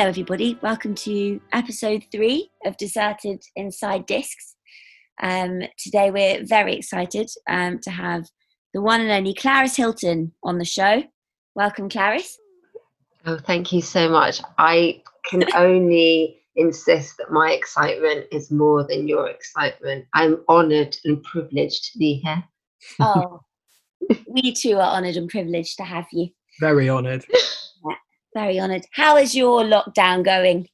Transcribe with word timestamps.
Hello, 0.00 0.08
everybody. 0.08 0.58
Welcome 0.62 0.94
to 0.94 1.42
episode 1.52 2.06
three 2.10 2.50
of 2.64 2.78
Deserted 2.78 3.42
Inside 3.54 4.06
Discs. 4.06 4.56
Um, 5.22 5.60
today, 5.76 6.10
we're 6.10 6.42
very 6.42 6.72
excited 6.76 7.28
um, 7.50 7.80
to 7.80 7.90
have 7.90 8.24
the 8.72 8.80
one 8.80 9.02
and 9.02 9.10
only 9.10 9.34
Clarice 9.34 9.76
Hilton 9.76 10.32
on 10.42 10.56
the 10.56 10.64
show. 10.64 11.02
Welcome, 11.54 11.90
Clarice. 11.90 12.38
Oh, 13.26 13.36
thank 13.36 13.74
you 13.74 13.82
so 13.82 14.08
much. 14.08 14.40
I 14.56 15.02
can 15.28 15.44
only 15.54 16.40
insist 16.56 17.18
that 17.18 17.30
my 17.30 17.52
excitement 17.52 18.24
is 18.32 18.50
more 18.50 18.84
than 18.84 19.06
your 19.06 19.28
excitement. 19.28 20.06
I'm 20.14 20.38
honoured 20.48 20.96
and 21.04 21.22
privileged 21.24 21.92
to 21.92 21.98
be 21.98 22.22
here. 22.24 22.42
Oh, 23.00 23.40
we 24.26 24.54
too 24.54 24.76
are 24.76 24.96
honoured 24.96 25.16
and 25.16 25.28
privileged 25.28 25.76
to 25.76 25.84
have 25.84 26.06
you. 26.10 26.28
Very 26.58 26.88
honoured. 26.88 27.26
Very 28.34 28.60
honoured. 28.60 28.86
How 28.92 29.16
is 29.16 29.34
your 29.34 29.62
lockdown 29.62 30.24
going? 30.24 30.68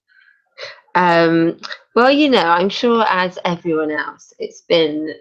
Um, 0.94 1.58
well, 1.94 2.10
you 2.10 2.30
know, 2.30 2.38
I'm 2.38 2.68
sure 2.68 3.04
as 3.08 3.38
everyone 3.44 3.90
else, 3.90 4.32
it's 4.38 4.62
been 4.62 5.14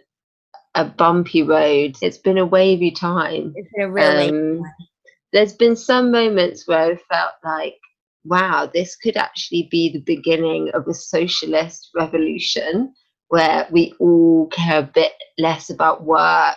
a 0.75 0.85
bumpy 0.85 1.43
road. 1.43 1.95
It's 2.01 2.17
been 2.17 2.37
a 2.37 2.45
wavy 2.45 2.91
time. 2.91 3.53
It's 3.55 3.69
been 3.73 3.85
a 3.85 3.91
real 3.91 4.05
Um, 4.05 4.63
there's 5.31 5.53
been 5.53 5.75
some 5.75 6.11
moments 6.11 6.67
where 6.67 6.93
I 6.93 6.95
felt 7.09 7.33
like, 7.43 7.75
wow, 8.23 8.69
this 8.73 8.95
could 8.95 9.17
actually 9.17 9.67
be 9.71 9.91
the 9.91 9.99
beginning 9.99 10.69
of 10.73 10.87
a 10.87 10.93
socialist 10.93 11.89
revolution 11.95 12.93
where 13.29 13.67
we 13.71 13.93
all 13.99 14.47
care 14.47 14.79
a 14.79 14.83
bit 14.83 15.11
less 15.37 15.69
about 15.69 16.03
work 16.03 16.55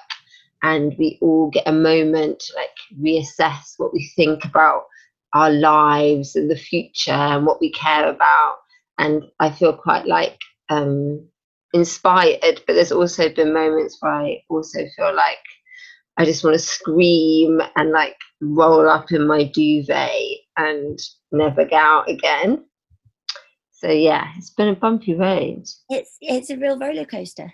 and 0.62 0.94
we 0.98 1.18
all 1.20 1.50
get 1.50 1.66
a 1.66 1.72
moment 1.72 2.40
to 2.40 2.52
like 2.54 2.70
reassess 3.00 3.74
what 3.78 3.92
we 3.92 4.10
think 4.16 4.44
about 4.44 4.84
our 5.34 5.50
lives 5.50 6.36
and 6.36 6.50
the 6.50 6.56
future 6.56 7.10
and 7.12 7.46
what 7.46 7.60
we 7.60 7.70
care 7.72 8.08
about. 8.08 8.56
And 8.98 9.24
I 9.40 9.50
feel 9.50 9.72
quite 9.72 10.06
like 10.06 10.38
um, 10.68 11.26
inspired, 11.72 12.62
but 12.66 12.74
there's 12.74 12.92
also 12.92 13.28
been 13.28 13.52
moments 13.52 13.98
where 14.00 14.12
I 14.12 14.42
also 14.48 14.80
feel 14.96 15.14
like 15.14 15.38
I 16.16 16.24
just 16.24 16.42
want 16.42 16.54
to 16.54 16.58
scream 16.58 17.60
and 17.76 17.92
like 17.92 18.16
roll 18.40 18.88
up 18.88 19.12
in 19.12 19.26
my 19.26 19.44
duvet 19.44 20.10
and 20.56 20.98
never 21.30 21.64
get 21.64 21.80
out 21.80 22.08
again. 22.08 22.64
So 23.70 23.88
yeah, 23.90 24.32
it's 24.36 24.50
been 24.50 24.68
a 24.68 24.74
bumpy 24.74 25.14
road. 25.14 25.64
It's 25.88 26.16
it's 26.20 26.50
a 26.50 26.56
real 26.56 26.76
roller 26.76 27.04
coaster. 27.04 27.52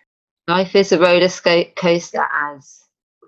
Life 0.48 0.74
is 0.74 0.92
a 0.92 0.98
roller 0.98 1.28
sco- 1.28 1.70
coaster, 1.76 2.26
as 2.32 2.80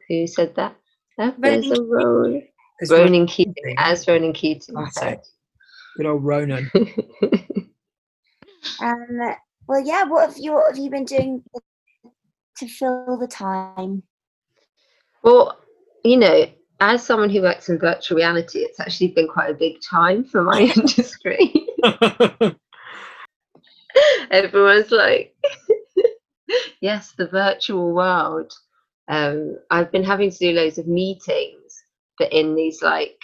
who 0.08 0.26
said 0.26 0.54
that? 0.56 0.76
Life 1.18 1.34
is 1.44 1.70
a 1.70 1.82
roller. 1.82 2.40
It's 2.78 2.90
Ronan 2.90 3.26
Keating, 3.26 3.74
as 3.78 4.06
Ronan 4.06 4.32
Keating 4.32 4.74
That's 4.74 4.98
said. 4.98 5.12
it. 5.14 5.26
Good 5.96 6.06
old 6.06 6.24
Ronan. 6.24 6.70
Um, 8.82 9.20
well, 9.68 9.80
yeah. 9.80 10.02
What 10.04 10.28
have 10.28 10.38
you 10.38 10.54
what 10.54 10.74
have 10.74 10.82
you 10.82 10.90
been 10.90 11.04
doing 11.04 11.42
to 12.58 12.66
fill 12.66 13.16
the 13.16 13.28
time? 13.28 14.02
well, 15.22 15.58
you 16.04 16.16
know, 16.16 16.46
as 16.80 17.04
someone 17.06 17.30
who 17.30 17.42
works 17.42 17.68
in 17.68 17.78
virtual 17.78 18.16
reality, 18.16 18.58
it's 18.60 18.80
actually 18.80 19.08
been 19.08 19.28
quite 19.28 19.50
a 19.50 19.54
big 19.54 19.76
time 19.88 20.24
for 20.24 20.42
my 20.42 20.60
industry. 20.76 21.52
everyone's 24.30 24.90
like 24.90 25.34
yes 26.80 27.12
the 27.16 27.26
virtual 27.28 27.92
world 27.92 28.52
um 29.08 29.56
i've 29.70 29.90
been 29.90 30.04
having 30.04 30.30
to 30.30 30.38
do 30.38 30.52
loads 30.52 30.78
of 30.78 30.86
meetings 30.86 31.65
but 32.18 32.32
in 32.32 32.54
these 32.54 32.82
like 32.82 33.16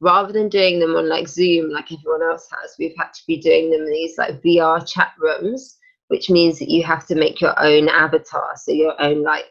rather 0.00 0.32
than 0.32 0.48
doing 0.48 0.78
them 0.78 0.96
on 0.96 1.08
like 1.08 1.28
zoom 1.28 1.70
like 1.70 1.92
everyone 1.92 2.22
else 2.22 2.48
has 2.50 2.74
we've 2.78 2.94
had 2.98 3.12
to 3.12 3.22
be 3.26 3.36
doing 3.36 3.70
them 3.70 3.82
in 3.82 3.90
these 3.90 4.16
like 4.18 4.42
vr 4.42 4.86
chat 4.86 5.12
rooms 5.18 5.76
which 6.08 6.30
means 6.30 6.58
that 6.58 6.70
you 6.70 6.82
have 6.82 7.06
to 7.06 7.14
make 7.14 7.40
your 7.40 7.58
own 7.62 7.88
avatar 7.88 8.52
so 8.56 8.72
your 8.72 9.00
own 9.00 9.22
like 9.22 9.44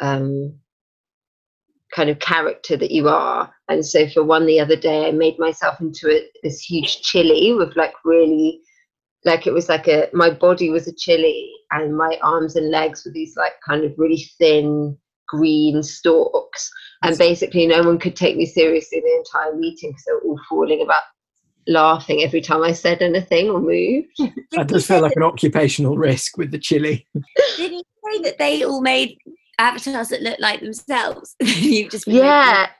um 0.00 0.52
kind 1.90 2.10
of 2.10 2.18
character 2.20 2.76
that 2.76 2.90
you 2.90 3.08
are. 3.08 3.52
And 3.68 3.84
so 3.84 4.08
for 4.08 4.24
one 4.24 4.46
the 4.46 4.60
other 4.60 4.76
day 4.76 5.06
i 5.08 5.12
made 5.12 5.38
myself 5.38 5.80
into 5.80 6.08
a, 6.10 6.22
this 6.42 6.60
huge 6.60 7.02
chili 7.02 7.52
with 7.52 7.76
like 7.76 7.94
really 8.04 8.60
like 9.24 9.46
it 9.46 9.52
was 9.52 9.68
like 9.68 9.86
a 9.86 10.08
my 10.12 10.30
body 10.30 10.70
was 10.70 10.88
a 10.88 10.94
chili 10.94 11.50
and 11.70 11.96
my 11.96 12.18
arms 12.22 12.56
and 12.56 12.70
legs 12.70 13.04
were 13.04 13.12
these 13.12 13.36
like 13.36 13.52
kind 13.66 13.84
of 13.84 13.92
really 13.96 14.24
thin 14.38 14.96
green 15.28 15.82
stalks 15.82 16.70
and 17.02 17.16
basically 17.18 17.66
no 17.66 17.82
one 17.82 17.98
could 17.98 18.16
take 18.16 18.36
me 18.36 18.46
seriously 18.46 19.00
the 19.00 19.16
entire 19.16 19.54
meeting 19.56 19.90
because 19.90 20.04
they 20.04 20.12
were 20.12 20.32
all 20.32 20.40
falling 20.48 20.82
about 20.82 21.02
laughing 21.66 22.22
every 22.22 22.40
time 22.40 22.62
i 22.62 22.72
said 22.72 23.00
anything 23.02 23.50
or 23.50 23.60
moved. 23.60 24.08
That 24.18 24.66
Didn't 24.66 24.68
does 24.68 24.88
you 24.88 24.94
feel 24.96 25.02
like 25.02 25.16
an 25.16 25.22
occupational 25.22 25.96
risk 25.96 26.36
with 26.36 26.50
the 26.50 26.58
chili. 26.58 27.06
Didn't 27.56 27.78
you 27.78 27.82
say 28.12 28.22
that 28.22 28.38
they 28.38 28.64
all 28.64 28.80
made 28.80 29.16
avatars 29.58 30.08
that 30.08 30.22
look 30.22 30.40
like 30.40 30.60
themselves? 30.60 31.36
You've 31.40 31.90
just 31.90 32.08
yeah. 32.08 32.70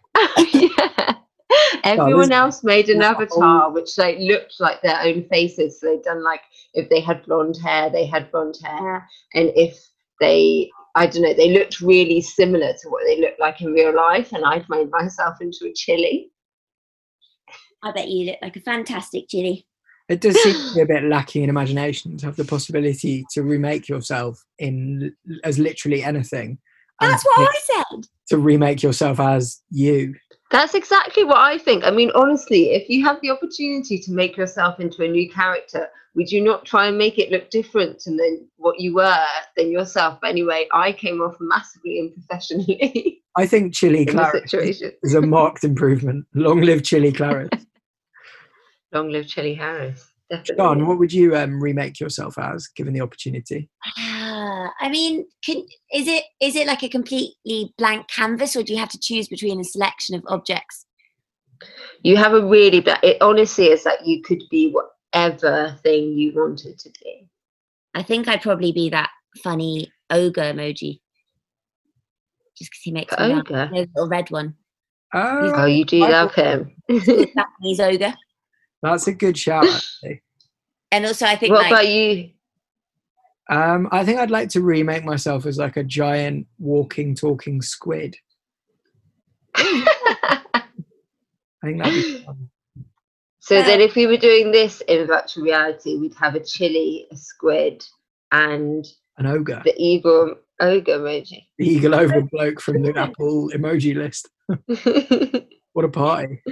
yeah. 0.53 1.15
Oh, 1.53 1.81
Everyone 1.85 2.29
this- 2.29 2.37
else 2.37 2.65
made 2.65 2.89
an 2.89 2.99
that's 2.99 3.19
a 3.37 3.41
avatar 3.41 3.71
which 3.71 3.97
like 3.99 4.19
looked 4.19 4.55
like 4.61 4.83
their 4.83 5.01
own 5.01 5.25
faces. 5.29 5.81
So 5.81 5.87
they'd 5.87 6.03
done 6.03 6.25
like 6.25 6.43
if 6.75 6.89
they 6.89 7.01
had 7.01 7.25
blonde 7.25 7.57
hair 7.63 7.91
they 7.91 8.07
had 8.07 8.31
blonde 8.33 8.59
hair. 8.65 9.07
And 9.35 9.53
if 9.55 9.79
they 10.21 10.71
i 10.95 11.07
don't 11.07 11.23
know 11.23 11.35
they 11.35 11.53
looked 11.53 11.81
really 11.81 12.21
similar 12.21 12.73
to 12.73 12.89
what 12.89 13.03
they 13.07 13.21
looked 13.21 13.41
like 13.41 13.61
in 13.61 13.73
real 13.73 13.95
life 13.95 14.33
and 14.33 14.45
i'd 14.45 14.69
made 14.69 14.91
myself 14.91 15.37
into 15.41 15.67
a 15.67 15.73
chili 15.75 16.31
I 17.83 17.93
bet 17.93 18.09
you 18.09 18.27
look 18.27 18.37
like 18.43 18.57
a 18.57 18.61
fantastic 18.61 19.29
chili. 19.29 19.67
It 20.09 20.21
does 20.21 20.41
seem 20.43 20.53
to 20.53 20.75
be 20.75 20.81
a 20.81 20.87
bit 21.01 21.05
lacking 21.05 21.45
in 21.45 21.49
imagination 21.51 22.17
to 22.19 22.27
have 22.27 22.37
the 22.37 22.45
possibility 22.45 23.25
to 23.33 23.43
remake 23.43 23.89
yourself 23.89 24.45
in 24.59 25.15
as 25.45 25.59
literally 25.59 26.03
anything. 26.03 26.59
That's 27.01 27.25
what 27.25 27.37
to- 27.37 27.43
I 27.43 27.85
said. 27.93 28.07
To 28.29 28.39
remake 28.39 28.83
yourself 28.83 29.19
as 29.19 29.63
you. 29.71 30.15
That's 30.51 30.75
exactly 30.75 31.25
what 31.25 31.39
i 31.39 31.59
think 31.59 31.85
i 31.85 31.91
mean 31.91 32.11
honestly 32.15 32.71
if 32.71 32.89
you 32.89 33.05
have 33.05 33.21
the 33.21 33.31
opportunity 33.31 33.99
to 33.99 34.13
make 34.13 34.37
yourself 34.37 34.81
into 34.81 35.05
a 35.05 35.09
new 35.09 35.31
character 35.31 35.89
would 36.15 36.31
you 36.31 36.43
not 36.43 36.65
try 36.65 36.87
and 36.87 36.99
make 36.99 37.19
it 37.19 37.31
look 37.31 37.51
different 37.51 38.03
and 38.07 38.19
then 38.19 38.49
what 38.57 38.81
you 38.81 38.95
were 38.95 39.25
than 39.57 39.71
yourself 39.71 40.19
but 40.21 40.31
anyway 40.31 40.67
i 40.73 40.93
came 40.93 41.21
off 41.21 41.37
massively 41.41 42.01
unprofessionally 42.17 43.17
I 43.37 43.47
think 43.47 43.75
Chili 43.75 44.07
Clarice 44.07 44.83
is 45.05 45.15
a 45.15 45.23
marked 45.23 45.63
improvement. 45.63 46.27
Long 46.35 46.63
live 46.63 46.83
Chili 46.83 47.13
Clarice. 47.13 47.49
long 48.93 49.09
live 49.09 49.29
chili 49.29 49.55
harris 49.55 50.11
definitely 50.31 50.57
John, 50.57 50.87
what 50.87 50.99
would 50.99 51.13
you 51.13 51.37
um, 51.37 51.63
remake 51.63 52.01
yourself 52.01 52.39
as, 52.39 52.69
given 52.69 52.93
the 52.93 53.01
opportunity? 53.01 53.69
I 54.81 54.89
mean, 54.89 55.27
can, 55.45 55.59
is 55.93 56.07
it 56.07 56.25
is 56.41 56.57
it 56.57 56.67
like 56.67 56.83
a 56.83 56.89
completely 56.89 57.75
blank 57.79 58.09
canvas, 58.09 58.57
or 58.57 58.63
do 58.63 58.73
you 58.73 58.79
have 58.79 58.89
to 58.91 58.99
choose 58.99 59.29
between 59.29 59.61
a 59.61 59.65
selection 59.65 60.15
of 60.17 60.23
objects? 60.27 60.87
you 62.03 62.17
have 62.17 62.33
a 62.33 62.47
really 62.47 62.81
bla- 62.81 62.99
it 63.03 63.19
honestly 63.21 63.67
is 63.67 63.85
that 63.85 64.07
you 64.07 64.23
could 64.23 64.43
be 64.51 64.73
whatever 64.73 65.77
thing 65.83 66.15
you 66.15 66.33
wanted 66.35 66.79
to 66.79 66.91
be 67.03 67.29
I 67.95 68.03
think 68.03 68.29
I'd 68.29 68.41
probably 68.41 68.73
be 68.73 68.89
that 68.91 69.11
funny 69.43 69.93
ogre 70.11 70.41
emoji, 70.41 71.01
just 72.57 72.71
because 72.71 72.81
he 72.83 72.93
makes 72.93 73.19
me 73.19 73.27
laugh. 73.27 73.41
ogre 73.41 73.69
The 73.73 73.77
little 73.81 74.09
red 74.09 74.31
one, 74.31 74.55
Oh, 75.13 75.53
oh 75.55 75.67
you 75.67 75.85
do 75.85 76.03
I 76.03 76.09
love 76.11 76.35
him 76.35 76.75
Japanese 76.91 77.81
ogre. 77.81 78.15
that's 78.83 79.07
a 79.07 79.13
good 79.13 79.37
shout. 79.37 79.67
Actually. 79.67 80.23
And 80.93 81.05
also, 81.07 81.27
I 81.27 81.37
think 81.37 81.53
what 81.53 81.63
like 81.63 81.73
about 81.73 81.89
you 81.89 82.31
Um, 83.51 83.89
I 83.91 84.05
think 84.05 84.19
I'd 84.19 84.31
like 84.31 84.49
to 84.51 84.63
remake 84.63 85.05
myself 85.05 85.45
as 85.45 85.59
like 85.59 85.77
a 85.77 85.85
giant 85.85 86.47
walking, 86.59 87.15
talking 87.17 87.61
squid. 87.61 88.17
I 89.57 90.65
think 91.63 91.79
that'd 91.79 91.93
be 91.93 92.19
fun. 92.25 92.49
so 93.41 93.63
then 93.63 93.81
if 93.81 93.95
we 93.97 94.07
were 94.07 94.17
doing 94.17 94.53
this 94.53 94.81
in 94.83 95.07
virtual 95.07 95.45
reality 95.45 95.97
we'd 95.99 96.15
have 96.15 96.35
a 96.37 96.41
chili 96.41 97.07
a 97.11 97.17
squid 97.17 97.85
and 98.33 98.87
An 99.19 99.27
ogre, 99.27 99.61
the 99.65 99.75
evil 99.77 100.37
ogre 100.61 100.99
emoji 100.99 101.45
the 101.59 101.67
eagle 101.67 101.95
over 102.03 102.23
bloke 102.23 102.61
from 102.61 102.83
the 102.83 102.97
Apple 102.97 103.51
emoji 103.55 103.95
list. 103.97 104.29
What 105.73 105.85
a 105.85 105.89
party! 105.89 106.43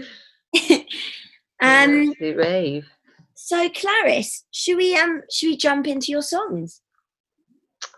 um. 1.61 2.15
Rave. 2.21 2.87
So, 3.35 3.69
Clarice, 3.71 4.45
should 4.53 4.77
we 4.77 4.97
um 4.97 5.23
should 5.31 5.49
we 5.49 5.57
jump 5.57 5.89
into 5.89 6.13
your 6.13 6.23
songs? 6.23 6.83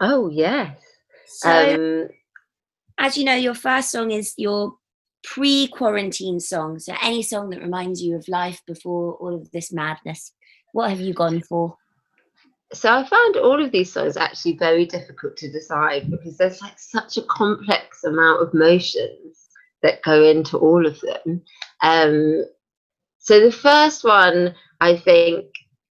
Oh 0.00 0.28
yes 0.30 0.76
So, 1.26 1.74
um 1.74 2.08
as 3.00 3.16
you 3.16 3.24
know, 3.24 3.34
your 3.34 3.54
first 3.54 3.90
song 3.90 4.10
is 4.10 4.34
your 4.36 4.74
pre-quarantine 5.24 6.38
song. 6.38 6.78
So, 6.78 6.94
any 7.02 7.22
song 7.22 7.48
that 7.50 7.62
reminds 7.62 8.02
you 8.02 8.14
of 8.16 8.28
life 8.28 8.60
before 8.66 9.14
all 9.14 9.34
of 9.34 9.50
this 9.52 9.72
madness. 9.72 10.32
What 10.72 10.90
have 10.90 11.00
you 11.00 11.14
gone 11.14 11.40
for? 11.40 11.76
so 12.72 12.92
I 12.92 13.04
found 13.04 13.36
all 13.36 13.60
of 13.60 13.72
these 13.72 13.92
songs 13.92 14.16
actually 14.16 14.56
very 14.56 14.86
difficult 14.86 15.36
to 15.38 15.50
decide 15.50 16.08
because 16.08 16.36
there's 16.36 16.62
like 16.62 16.78
such 16.78 17.16
a 17.16 17.22
complex 17.22 18.04
amount 18.04 18.42
of 18.42 18.54
motions 18.54 19.48
that 19.82 20.02
go 20.02 20.22
into 20.22 20.56
all 20.56 20.86
of 20.86 21.00
them. 21.00 21.42
Um, 21.82 22.44
so 23.18 23.40
the 23.40 23.50
first 23.50 24.04
one 24.04 24.54
I 24.80 24.96
think 24.96 25.46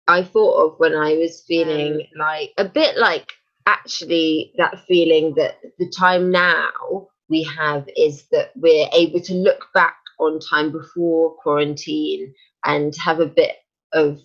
I 0.07 0.23
thought 0.23 0.65
of 0.65 0.79
when 0.79 0.95
I 0.95 1.15
was 1.15 1.43
feeling 1.45 2.07
like 2.17 2.53
a 2.57 2.63
bit 2.65 2.97
like 2.97 3.33
actually 3.65 4.53
that 4.57 4.79
feeling 4.87 5.33
that 5.35 5.59
the 5.79 5.89
time 5.89 6.31
now 6.31 7.07
we 7.29 7.43
have 7.43 7.87
is 7.97 8.25
that 8.31 8.51
we're 8.55 8.87
able 8.93 9.19
to 9.21 9.33
look 9.33 9.67
back 9.73 9.95
on 10.19 10.39
time 10.39 10.71
before 10.71 11.35
quarantine 11.35 12.33
and 12.65 12.95
have 12.97 13.19
a 13.19 13.25
bit 13.25 13.55
of 13.93 14.19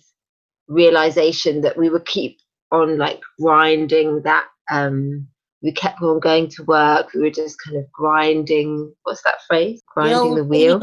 realization 0.67 1.61
that 1.61 1.77
we 1.77 1.89
would 1.89 2.05
keep 2.05 2.37
on 2.71 2.97
like 2.97 3.21
grinding 3.39 4.21
that 4.23 4.45
um 4.69 5.25
we 5.63 5.71
kept 5.71 6.01
on 6.01 6.19
going 6.19 6.47
to 6.47 6.63
work 6.63 7.07
we 7.13 7.21
were 7.21 7.29
just 7.29 7.57
kind 7.63 7.77
of 7.77 7.89
grinding 7.91 8.93
what's 9.03 9.23
that 9.23 9.41
phrase? 9.47 9.81
Grinding 9.93 10.35
the 10.35 10.43
wheel? 10.43 10.79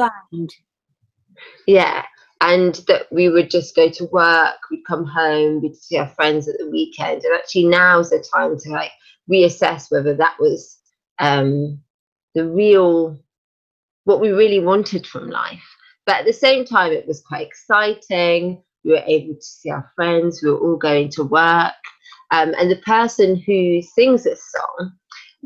yeah 1.67 2.05
and 2.41 2.77
that 2.89 3.07
we 3.11 3.29
would 3.29 3.51
just 3.51 3.75
go 3.75 3.89
to 3.89 4.05
work 4.07 4.57
we'd 4.71 4.85
come 4.87 5.05
home 5.05 5.63
we'd 5.63 5.77
see 5.77 5.97
our 5.97 6.09
friends 6.09 6.49
at 6.49 6.57
the 6.59 6.69
weekend. 6.71 7.23
And 7.25 7.35
actually 7.35 7.67
now's 7.67 8.11
the 8.11 8.25
time 8.35 8.57
to 8.59 8.71
like 8.71 8.91
reassess 9.31 9.91
whether 9.91 10.15
that 10.15 10.37
was 10.39 10.79
um 11.19 11.81
the 12.35 12.47
real 12.47 13.19
what 14.05 14.21
we 14.21 14.31
really 14.31 14.61
wanted 14.61 15.07
from 15.07 15.31
life. 15.31 15.65
But 16.05 16.17
at 16.17 16.27
the 16.27 16.33
same 16.33 16.65
time 16.65 16.93
it 16.93 17.07
was 17.07 17.23
quite 17.23 17.47
exciting. 17.47 18.63
We 18.85 18.91
were 18.91 19.05
able 19.07 19.35
to 19.37 19.43
see 19.43 19.71
our 19.71 19.91
friends 19.97 20.43
we 20.43 20.51
were 20.51 20.59
all 20.59 20.77
going 20.77 21.09
to 21.11 21.25
work. 21.25 21.73
Um, 22.31 22.53
and 22.59 22.71
the 22.71 22.83
person 22.85 23.37
who 23.37 23.81
sings 23.81 24.25
this 24.25 24.43
song 24.51 24.93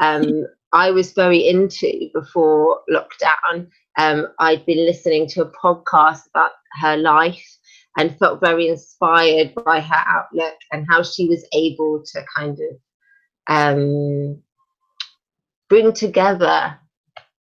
um, 0.00 0.46
i 0.73 0.90
was 0.90 1.12
very 1.12 1.46
into 1.46 2.11
before 2.14 2.81
lockdown 2.90 3.69
um, 3.98 4.28
i'd 4.40 4.64
been 4.66 4.86
listening 4.86 5.26
to 5.26 5.42
a 5.42 5.52
podcast 5.52 6.22
about 6.28 6.52
her 6.80 6.96
life 6.96 7.44
and 7.98 8.16
felt 8.18 8.40
very 8.40 8.68
inspired 8.68 9.52
by 9.64 9.80
her 9.80 10.04
outlook 10.06 10.54
and 10.72 10.86
how 10.88 11.02
she 11.02 11.28
was 11.28 11.44
able 11.52 12.02
to 12.04 12.24
kind 12.36 12.58
of 12.60 12.76
um, 13.48 14.40
bring 15.68 15.92
together 15.92 16.78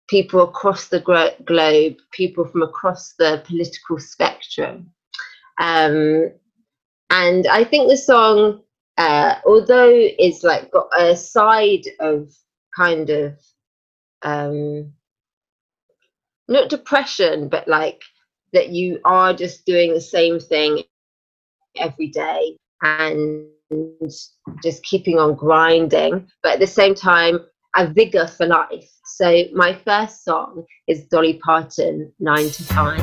people 0.07 0.43
across 0.43 0.87
the 0.87 0.99
gro- 0.99 1.35
globe, 1.45 1.95
people 2.11 2.45
from 2.45 2.61
across 2.61 3.13
the 3.17 3.43
political 3.45 3.99
spectrum. 3.99 4.91
Um, 5.59 6.31
and 7.09 7.47
I 7.47 7.63
think 7.63 7.89
the 7.89 7.97
song, 7.97 8.61
uh, 8.97 9.35
although 9.45 9.91
it's 9.91 10.43
like 10.43 10.71
got 10.71 10.87
a 10.97 11.15
side 11.15 11.83
of 11.99 12.29
kind 12.75 13.09
of 13.09 13.33
um, 14.21 14.93
not 16.47 16.69
depression, 16.69 17.49
but 17.49 17.67
like 17.67 18.01
that 18.53 18.69
you 18.69 18.99
are 19.05 19.33
just 19.33 19.65
doing 19.65 19.93
the 19.93 20.01
same 20.01 20.39
thing 20.39 20.83
every 21.77 22.07
day 22.07 22.57
and 22.81 23.47
just 24.63 24.83
keeping 24.83 25.17
on 25.17 25.35
grinding, 25.35 26.27
but 26.43 26.53
at 26.53 26.59
the 26.59 26.67
same 26.67 26.95
time, 26.95 27.39
a 27.75 27.87
vigor 27.87 28.27
for 28.27 28.45
life. 28.45 28.89
So 29.05 29.43
my 29.53 29.73
first 29.73 30.23
song 30.23 30.65
is 30.87 31.05
Dolly 31.05 31.39
Parton, 31.43 32.11
Nine 32.19 32.49
to 32.49 32.63
Five. 32.63 33.01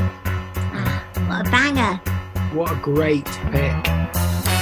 What 1.29 1.47
a 1.47 1.51
banger! 1.51 2.01
What 2.55 2.73
a 2.73 2.77
great 2.77 3.25
pick. 3.25 4.62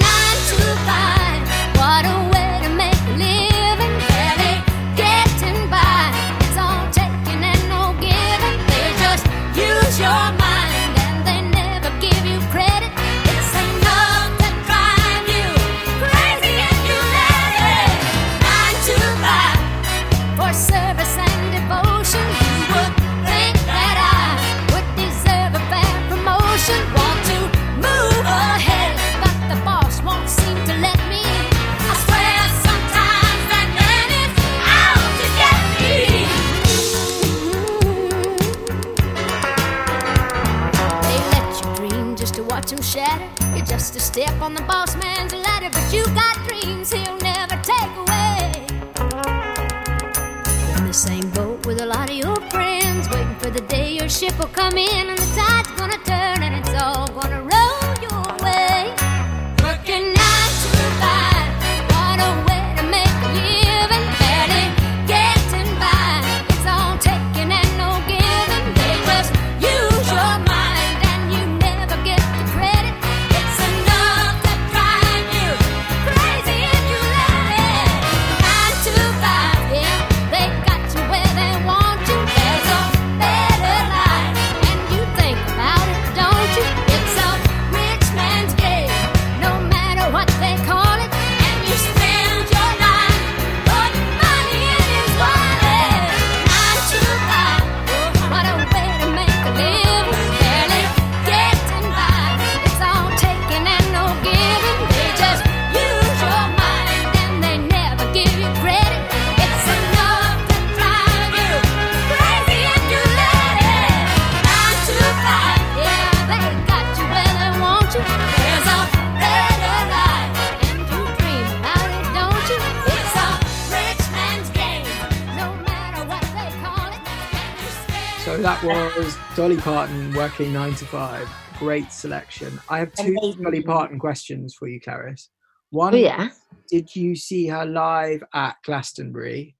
Dolly 129.41 129.57
Parton 129.57 130.13
working 130.13 130.53
nine 130.53 130.75
to 130.75 130.85
five. 130.85 131.27
Great 131.57 131.91
selection. 131.91 132.59
I 132.69 132.77
have 132.77 132.93
two 132.93 133.15
Amazing. 133.19 133.41
Dolly 133.41 133.63
Parton 133.63 133.97
questions 133.97 134.53
for 134.53 134.67
you, 134.67 134.79
Clarice. 134.79 135.31
One, 135.71 135.95
Oh 135.95 135.97
yeah. 135.97 136.29
did 136.69 136.95
you 136.95 137.15
see 137.15 137.47
her 137.47 137.65
live 137.65 138.23
at 138.35 138.57
Glastonbury 138.63 139.55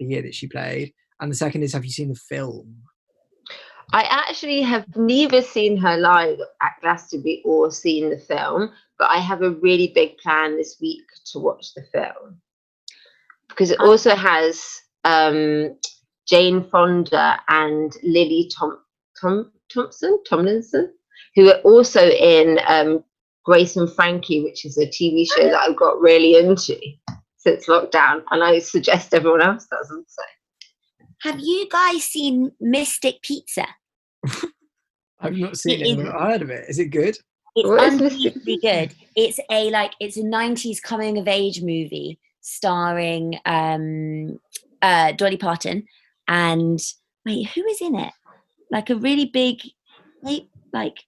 the 0.00 0.06
year 0.06 0.22
that 0.22 0.34
she 0.34 0.46
played? 0.48 0.94
And 1.20 1.30
the 1.30 1.36
second 1.36 1.62
is, 1.62 1.74
have 1.74 1.84
you 1.84 1.90
seen 1.90 2.08
the 2.08 2.14
film? 2.14 2.74
I 3.92 4.04
actually 4.04 4.62
have 4.62 4.86
neither 4.96 5.42
seen 5.42 5.76
her 5.76 5.98
live 5.98 6.38
at 6.62 6.72
Glastonbury 6.80 7.42
or 7.44 7.70
seen 7.70 8.08
the 8.08 8.16
film, 8.16 8.70
but 8.98 9.10
I 9.10 9.18
have 9.18 9.42
a 9.42 9.50
really 9.50 9.92
big 9.94 10.16
plan 10.16 10.56
this 10.56 10.78
week 10.80 11.04
to 11.32 11.38
watch 11.38 11.74
the 11.74 11.82
film 11.92 12.40
because 13.50 13.70
it 13.72 13.76
Ah. 13.78 13.84
also 13.84 14.14
has 14.16 14.64
um, 15.04 15.76
Jane 16.26 16.64
Fonda 16.70 17.38
and 17.48 17.92
Lily 18.02 18.50
Tom, 18.58 18.78
Tom 19.20 19.50
Thompson 19.72 20.18
Tomlinson, 20.28 20.92
who 21.34 21.48
are 21.50 21.60
also 21.60 22.00
in 22.08 22.58
um, 22.66 23.02
Grace 23.44 23.76
and 23.76 23.90
Frankie, 23.92 24.42
which 24.44 24.64
is 24.64 24.78
a 24.78 24.86
TV 24.86 25.26
show 25.36 25.44
that 25.44 25.58
I've 25.60 25.76
got 25.76 26.00
really 26.00 26.36
into. 26.36 26.78
since 27.36 27.66
lockdown, 27.66 28.22
and 28.30 28.42
I 28.42 28.58
suggest 28.58 29.14
everyone 29.14 29.42
else 29.42 29.66
does 29.70 29.90
also. 29.90 30.22
Have 31.22 31.40
you 31.40 31.68
guys 31.68 32.04
seen 32.04 32.52
Mystic 32.60 33.22
Pizza? 33.22 33.66
I've 35.20 35.34
not 35.36 35.56
seen 35.56 35.80
It 35.80 35.86
it, 35.86 35.90
is- 35.90 35.96
but 35.96 36.14
I've 36.14 36.30
heard 36.32 36.42
of 36.42 36.50
it. 36.50 36.64
Is 36.68 36.78
it 36.78 36.86
good? 36.86 37.18
It's 37.56 37.68
What 37.68 37.82
is 37.82 37.92
unbelievably 37.94 38.58
good. 38.58 38.94
It's 39.16 39.40
a 39.50 39.70
like 39.70 39.92
it's 39.98 40.16
a 40.16 40.22
'90s 40.22 40.80
coming 40.80 41.18
of 41.18 41.26
age 41.26 41.60
movie 41.60 42.20
starring 42.40 43.38
um, 43.46 44.38
uh, 44.80 45.12
Dolly 45.12 45.38
Parton 45.38 45.84
and 46.28 46.78
wait, 47.26 47.48
who 47.48 47.64
is 47.66 47.80
in 47.80 47.96
it? 47.96 48.12
Like 48.70 48.90
a 48.90 48.96
really 48.96 49.26
big, 49.26 49.60
like 50.72 50.98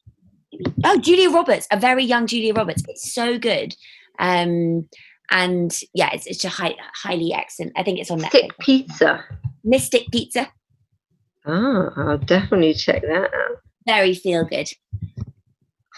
oh 0.85 0.99
Julia 0.99 1.31
Roberts, 1.31 1.67
a 1.71 1.79
very 1.79 2.05
young 2.05 2.27
Julia 2.27 2.55
Roberts. 2.55 2.83
It's 2.89 3.13
so 3.13 3.39
good, 3.39 3.75
um, 4.19 4.89
and 5.31 5.77
yeah, 5.95 6.11
it's 6.13 6.27
it's 6.27 6.45
a 6.45 6.49
high, 6.49 6.75
highly 7.03 7.33
excellent. 7.35 7.73
I 7.77 7.83
think 7.83 7.99
it's 7.99 8.11
on 8.11 8.21
Netflix. 8.21 8.29
Stick 8.29 8.59
pizza. 8.59 9.25
Mystic 9.63 10.11
Pizza, 10.11 10.49
Oh, 11.47 11.91
I'll 11.97 12.19
definitely 12.19 12.75
check 12.75 13.03
that 13.03 13.31
out. 13.35 13.59
very 13.87 14.15
feel 14.15 14.45
good. 14.45 14.69